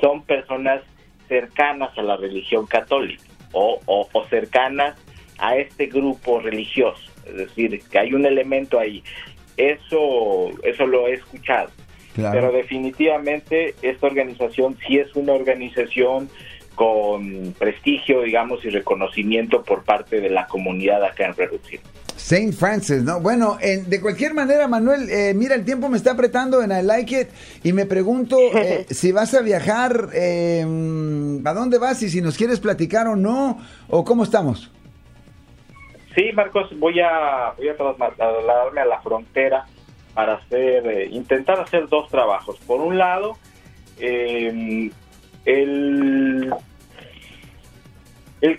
son 0.00 0.22
personas 0.22 0.82
cercanas 1.28 1.96
a 1.96 2.02
la 2.02 2.16
religión 2.16 2.66
católica 2.66 3.22
o, 3.52 3.80
o, 3.86 4.24
cercanas 4.28 4.96
a 5.38 5.56
este 5.56 5.86
grupo 5.86 6.40
religioso. 6.40 7.09
Es 7.30 7.36
decir, 7.36 7.80
que 7.90 7.98
hay 7.98 8.14
un 8.14 8.26
elemento 8.26 8.78
ahí. 8.78 9.02
Eso, 9.56 10.50
eso 10.62 10.86
lo 10.86 11.06
he 11.06 11.14
escuchado. 11.14 11.70
Pero 12.14 12.52
definitivamente 12.52 13.74
esta 13.82 14.08
organización 14.08 14.76
sí 14.86 14.98
es 14.98 15.14
una 15.14 15.32
organización 15.32 16.28
con 16.74 17.54
prestigio, 17.58 18.22
digamos, 18.22 18.64
y 18.64 18.70
reconocimiento 18.70 19.62
por 19.62 19.84
parte 19.84 20.20
de 20.20 20.30
la 20.30 20.46
comunidad 20.46 21.04
acá 21.04 21.26
en 21.26 21.36
Redwood 21.36 21.60
Saint 22.16 22.54
Francis, 22.54 23.02
¿no? 23.02 23.20
Bueno, 23.20 23.58
de 23.60 24.00
cualquier 24.00 24.34
manera, 24.34 24.68
Manuel, 24.68 25.08
eh, 25.10 25.32
mira, 25.34 25.54
el 25.54 25.64
tiempo 25.64 25.88
me 25.88 25.96
está 25.96 26.12
apretando 26.12 26.62
en 26.62 26.70
I 26.70 26.82
Like 26.82 27.20
It 27.20 27.28
y 27.64 27.72
me 27.72 27.86
pregunto 27.86 28.36
eh, 28.54 28.86
si 28.90 29.10
vas 29.10 29.34
a 29.34 29.40
viajar, 29.40 30.10
eh, 30.12 30.62
¿a 30.62 31.52
dónde 31.54 31.78
vas 31.78 32.02
y 32.02 32.10
si 32.10 32.20
nos 32.20 32.36
quieres 32.36 32.60
platicar 32.60 33.08
o 33.08 33.16
no? 33.16 33.58
¿O 33.88 34.04
cómo 34.04 34.24
estamos? 34.24 34.70
Sí, 36.14 36.32
Marcos, 36.34 36.68
voy 36.78 37.00
a, 37.00 37.52
voy 37.56 37.68
a 37.68 37.76
trasladarme 37.76 38.80
a 38.80 38.86
la 38.86 39.00
frontera 39.00 39.66
para 40.14 40.34
hacer, 40.34 41.12
intentar 41.12 41.60
hacer 41.60 41.88
dos 41.88 42.08
trabajos. 42.08 42.58
Por 42.66 42.80
un 42.80 42.98
lado, 42.98 43.36
el, 43.98 44.92
el 45.44 46.52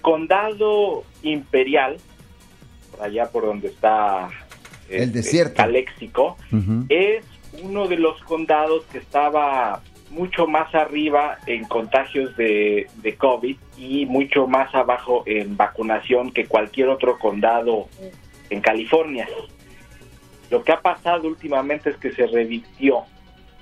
condado 0.01 1.03
imperial 1.23 1.97
allá 3.01 3.29
por 3.29 3.45
donde 3.45 3.69
está 3.69 4.29
el 4.89 5.03
este, 5.03 5.17
desierto. 5.17 5.55
Caléxico, 5.55 6.37
es 6.89 7.25
uno 7.63 7.87
de 7.87 7.97
los 7.97 8.21
condados 8.23 8.85
que 8.85 8.99
estaba 8.99 9.81
mucho 10.11 10.45
más 10.45 10.73
arriba 10.75 11.37
en 11.47 11.65
contagios 11.65 12.35
de, 12.37 12.87
COVID 13.17 13.55
y 13.77 14.05
mucho 14.05 14.45
más 14.47 14.73
abajo 14.75 15.23
en 15.25 15.57
vacunación 15.57 16.31
que 16.31 16.45
cualquier 16.45 16.89
otro 16.89 17.17
condado 17.17 17.87
en 18.49 18.61
California. 18.61 19.27
Lo 20.49 20.63
que 20.63 20.73
ha 20.73 20.81
pasado 20.81 21.27
últimamente 21.27 21.89
es 21.89 21.97
que 21.97 22.11
se 22.11 22.27
revirtió. 22.27 23.03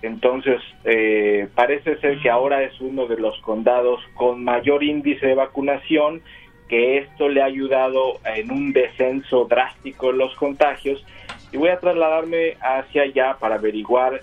Entonces, 0.02 0.62
eh, 0.86 1.48
parece 1.54 1.98
ser 1.98 2.20
que 2.20 2.30
ahora 2.30 2.64
es 2.64 2.80
uno 2.82 3.06
de 3.06 3.18
los 3.18 3.38
condados 3.42 4.02
con 4.16 4.44
mayor 4.44 4.84
índice 4.84 5.28
de 5.28 5.36
vacunación, 5.36 6.22
que 6.68 7.00
esto 7.00 7.30
le 7.30 7.42
ha 7.42 7.46
ayudado 7.46 8.20
en 8.24 8.52
un 8.52 8.72
descenso 8.74 9.46
drástico 9.46 10.10
en 10.10 10.18
los 10.18 10.34
contagios. 10.36 11.06
Y 11.52 11.58
voy 11.58 11.70
a 11.70 11.80
trasladarme 11.80 12.58
hacia 12.62 13.04
allá 13.04 13.38
para 13.40 13.56
averiguar 13.56 14.22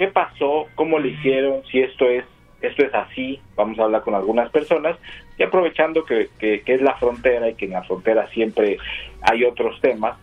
qué 0.00 0.08
pasó, 0.08 0.66
cómo 0.76 0.98
le 0.98 1.08
hicieron, 1.08 1.62
si 1.70 1.78
esto 1.80 2.08
es 2.08 2.24
esto 2.62 2.82
es 2.84 2.94
así, 2.94 3.38
vamos 3.54 3.78
a 3.78 3.84
hablar 3.84 4.02
con 4.02 4.14
algunas 4.14 4.50
personas 4.50 4.96
y 5.38 5.42
aprovechando 5.42 6.04
que, 6.04 6.28
que- 6.38 6.62
es 6.66 6.80
la 6.82 6.94
frontera 6.94 7.48
y 7.50 7.54
que 7.54 7.66
en 7.66 7.72
la 7.72 7.82
frontera 7.84 8.26
siempre 8.28 8.78
hay 9.22 9.44
otros 9.44 9.78
temas, 9.80 10.18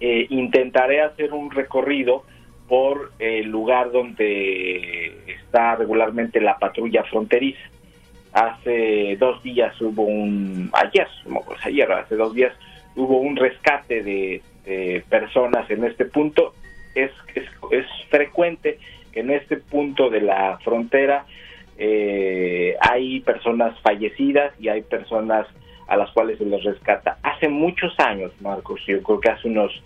eh, 0.00 0.26
intentaré 0.30 1.02
hacer 1.02 1.32
un 1.32 1.50
recorrido 1.52 2.24
por 2.68 3.12
el 3.20 3.48
lugar 3.48 3.92
donde 3.92 5.12
está 5.26 5.76
regularmente 5.76 6.40
la 6.40 6.56
patrulla 6.58 7.04
fronteriza. 7.04 7.60
Hace 8.32 9.16
dos 9.18 9.40
días 9.44 9.80
hubo 9.80 10.02
un, 10.02 10.70
ayer, 10.72 11.06
ayer, 11.64 11.92
hace 11.92 12.16
dos 12.16 12.32
días 12.34 12.52
hubo 12.96 13.18
un 13.18 13.36
rescate 13.36 14.02
de 14.02 14.42
personas 15.08 15.68
en 15.70 15.84
este 15.84 16.04
punto. 16.06 16.54
Es, 16.94 17.10
es, 17.34 17.44
es 17.70 17.86
frecuente 18.08 18.78
que 19.12 19.20
en 19.20 19.30
este 19.30 19.56
punto 19.56 20.10
de 20.10 20.20
la 20.20 20.58
frontera 20.62 21.26
eh, 21.78 22.76
hay 22.80 23.20
personas 23.20 23.78
fallecidas 23.80 24.52
y 24.60 24.68
hay 24.68 24.82
personas 24.82 25.46
a 25.88 25.96
las 25.96 26.10
cuales 26.12 26.38
se 26.38 26.44
les 26.44 26.62
rescata. 26.62 27.18
Hace 27.22 27.48
muchos 27.48 27.98
años, 27.98 28.32
Marcos, 28.40 28.80
yo 28.86 29.02
creo 29.02 29.20
que 29.20 29.30
hace 29.30 29.48
unos 29.48 29.82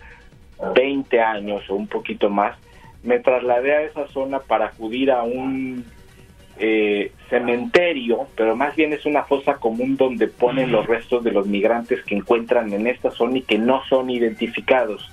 20 0.75 1.19
años 1.19 1.67
o 1.69 1.75
un 1.75 1.87
poquito 1.87 2.29
más, 2.29 2.57
me 3.03 3.19
trasladé 3.19 3.73
a 3.73 3.81
esa 3.83 4.07
zona 4.07 4.39
para 4.39 4.67
acudir 4.67 5.11
a 5.11 5.23
un 5.23 5.85
eh, 6.57 7.11
cementerio, 7.29 8.27
pero 8.35 8.55
más 8.55 8.75
bien 8.75 8.93
es 8.93 9.05
una 9.05 9.23
fosa 9.23 9.55
común 9.55 9.97
donde 9.97 10.27
ponen 10.27 10.71
los 10.71 10.85
restos 10.87 11.23
de 11.23 11.31
los 11.31 11.47
migrantes 11.47 12.03
que 12.03 12.15
encuentran 12.15 12.71
en 12.73 12.87
esta 12.87 13.11
zona 13.11 13.39
y 13.39 13.41
que 13.41 13.57
no 13.57 13.81
son 13.89 14.09
identificados. 14.09 15.09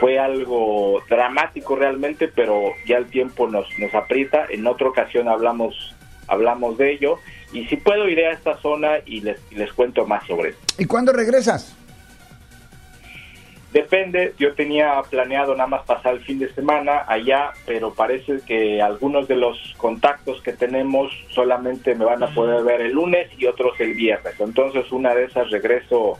Fue 0.00 0.18
algo 0.18 1.02
dramático 1.08 1.76
realmente, 1.76 2.28
pero 2.28 2.62
ya 2.86 2.98
el 2.98 3.06
tiempo 3.06 3.48
nos, 3.48 3.66
nos 3.78 3.94
aprieta. 3.94 4.46
En 4.48 4.66
otra 4.66 4.88
ocasión 4.88 5.28
hablamos 5.28 5.94
hablamos 6.28 6.76
de 6.76 6.92
ello 6.92 7.18
y 7.52 7.66
si 7.66 7.76
puedo 7.76 8.08
iré 8.08 8.26
a 8.26 8.32
esta 8.32 8.56
zona 8.58 8.98
y 9.06 9.20
les, 9.20 9.38
y 9.50 9.54
les 9.54 9.72
cuento 9.72 10.06
más 10.06 10.26
sobre 10.26 10.50
esto. 10.50 10.62
¿Y 10.78 10.86
cuándo 10.86 11.12
regresas? 11.12 11.76
Depende, 13.76 14.32
yo 14.38 14.54
tenía 14.54 15.02
planeado 15.10 15.54
nada 15.54 15.66
más 15.66 15.84
pasar 15.84 16.14
el 16.14 16.20
fin 16.24 16.38
de 16.38 16.50
semana 16.54 17.04
allá, 17.06 17.50
pero 17.66 17.92
parece 17.92 18.38
que 18.46 18.80
algunos 18.80 19.28
de 19.28 19.36
los 19.36 19.74
contactos 19.76 20.40
que 20.40 20.54
tenemos 20.54 21.12
solamente 21.28 21.94
me 21.94 22.06
van 22.06 22.22
a 22.22 22.28
poder 22.28 22.64
ver 22.64 22.80
el 22.80 22.92
lunes 22.92 23.28
y 23.36 23.44
otros 23.44 23.78
el 23.78 23.92
viernes. 23.92 24.32
Entonces 24.40 24.90
una 24.92 25.14
de 25.14 25.24
esas 25.24 25.50
regreso 25.50 26.18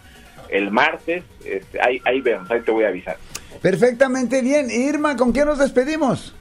el 0.50 0.70
martes, 0.70 1.24
este, 1.46 1.80
ahí, 1.80 1.98
ahí 2.04 2.20
vemos, 2.20 2.50
ahí 2.50 2.60
te 2.60 2.72
voy 2.72 2.84
a 2.84 2.88
avisar. 2.88 3.16
Perfectamente 3.62 4.42
bien. 4.42 4.70
Irma, 4.70 5.16
¿con 5.16 5.32
qué 5.32 5.46
nos 5.46 5.58
despedimos? 5.58 6.34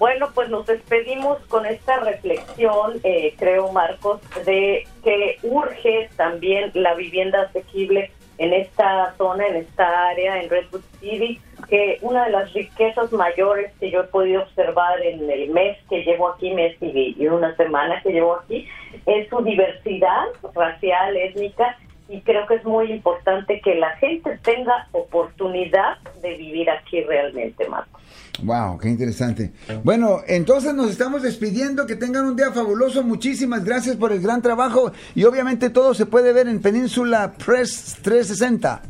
Bueno, 0.00 0.32
pues 0.34 0.48
nos 0.48 0.66
despedimos 0.66 1.38
con 1.46 1.66
esta 1.66 2.00
reflexión, 2.00 2.98
eh, 3.04 3.36
creo, 3.38 3.70
Marcos, 3.70 4.20
de 4.44 4.88
que 5.04 5.38
urge 5.44 6.10
también 6.16 6.72
la 6.74 6.94
vivienda 6.94 7.42
asequible 7.42 8.10
en 8.40 8.54
esta 8.54 9.14
zona, 9.18 9.46
en 9.46 9.56
esta 9.56 10.08
área, 10.08 10.42
en 10.42 10.48
Redwood 10.48 10.80
City, 10.98 11.38
que 11.68 11.98
una 12.00 12.24
de 12.24 12.30
las 12.30 12.50
riquezas 12.54 13.12
mayores 13.12 13.70
que 13.78 13.90
yo 13.90 14.00
he 14.00 14.04
podido 14.04 14.42
observar 14.42 14.98
en 15.02 15.30
el 15.30 15.50
mes 15.50 15.76
que 15.90 16.02
llevo 16.04 16.30
aquí, 16.30 16.50
mes 16.54 16.74
y, 16.80 17.14
y 17.18 17.26
una 17.28 17.54
semana 17.56 18.00
que 18.02 18.12
llevo 18.12 18.36
aquí, 18.36 18.66
es 19.04 19.28
su 19.28 19.42
diversidad 19.42 20.24
racial, 20.54 21.18
étnica, 21.18 21.76
y 22.10 22.20
creo 22.22 22.44
que 22.46 22.56
es 22.56 22.64
muy 22.64 22.90
importante 22.92 23.60
que 23.62 23.76
la 23.76 23.90
gente 23.96 24.36
tenga 24.42 24.88
oportunidad 24.90 25.98
de 26.20 26.36
vivir 26.36 26.68
aquí 26.68 27.02
realmente, 27.02 27.68
Marcos. 27.68 28.02
Wow, 28.42 28.78
qué 28.78 28.88
interesante. 28.88 29.52
Bueno, 29.84 30.20
entonces 30.26 30.74
nos 30.74 30.90
estamos 30.90 31.22
despidiendo. 31.22 31.86
Que 31.86 31.94
tengan 31.94 32.26
un 32.26 32.36
día 32.36 32.50
fabuloso. 32.52 33.04
Muchísimas 33.04 33.64
gracias 33.64 33.96
por 33.96 34.12
el 34.12 34.20
gran 34.20 34.42
trabajo. 34.42 34.92
Y 35.14 35.24
obviamente 35.24 35.70
todo 35.70 35.94
se 35.94 36.06
puede 36.06 36.32
ver 36.32 36.48
en 36.48 36.60
Península 36.60 37.32
Press 37.44 37.98
360. 38.02 38.82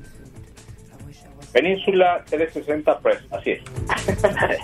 Península 1.52 2.24
360 2.30 2.98
Press, 3.00 3.18
así 3.32 3.50
es. 3.50 3.60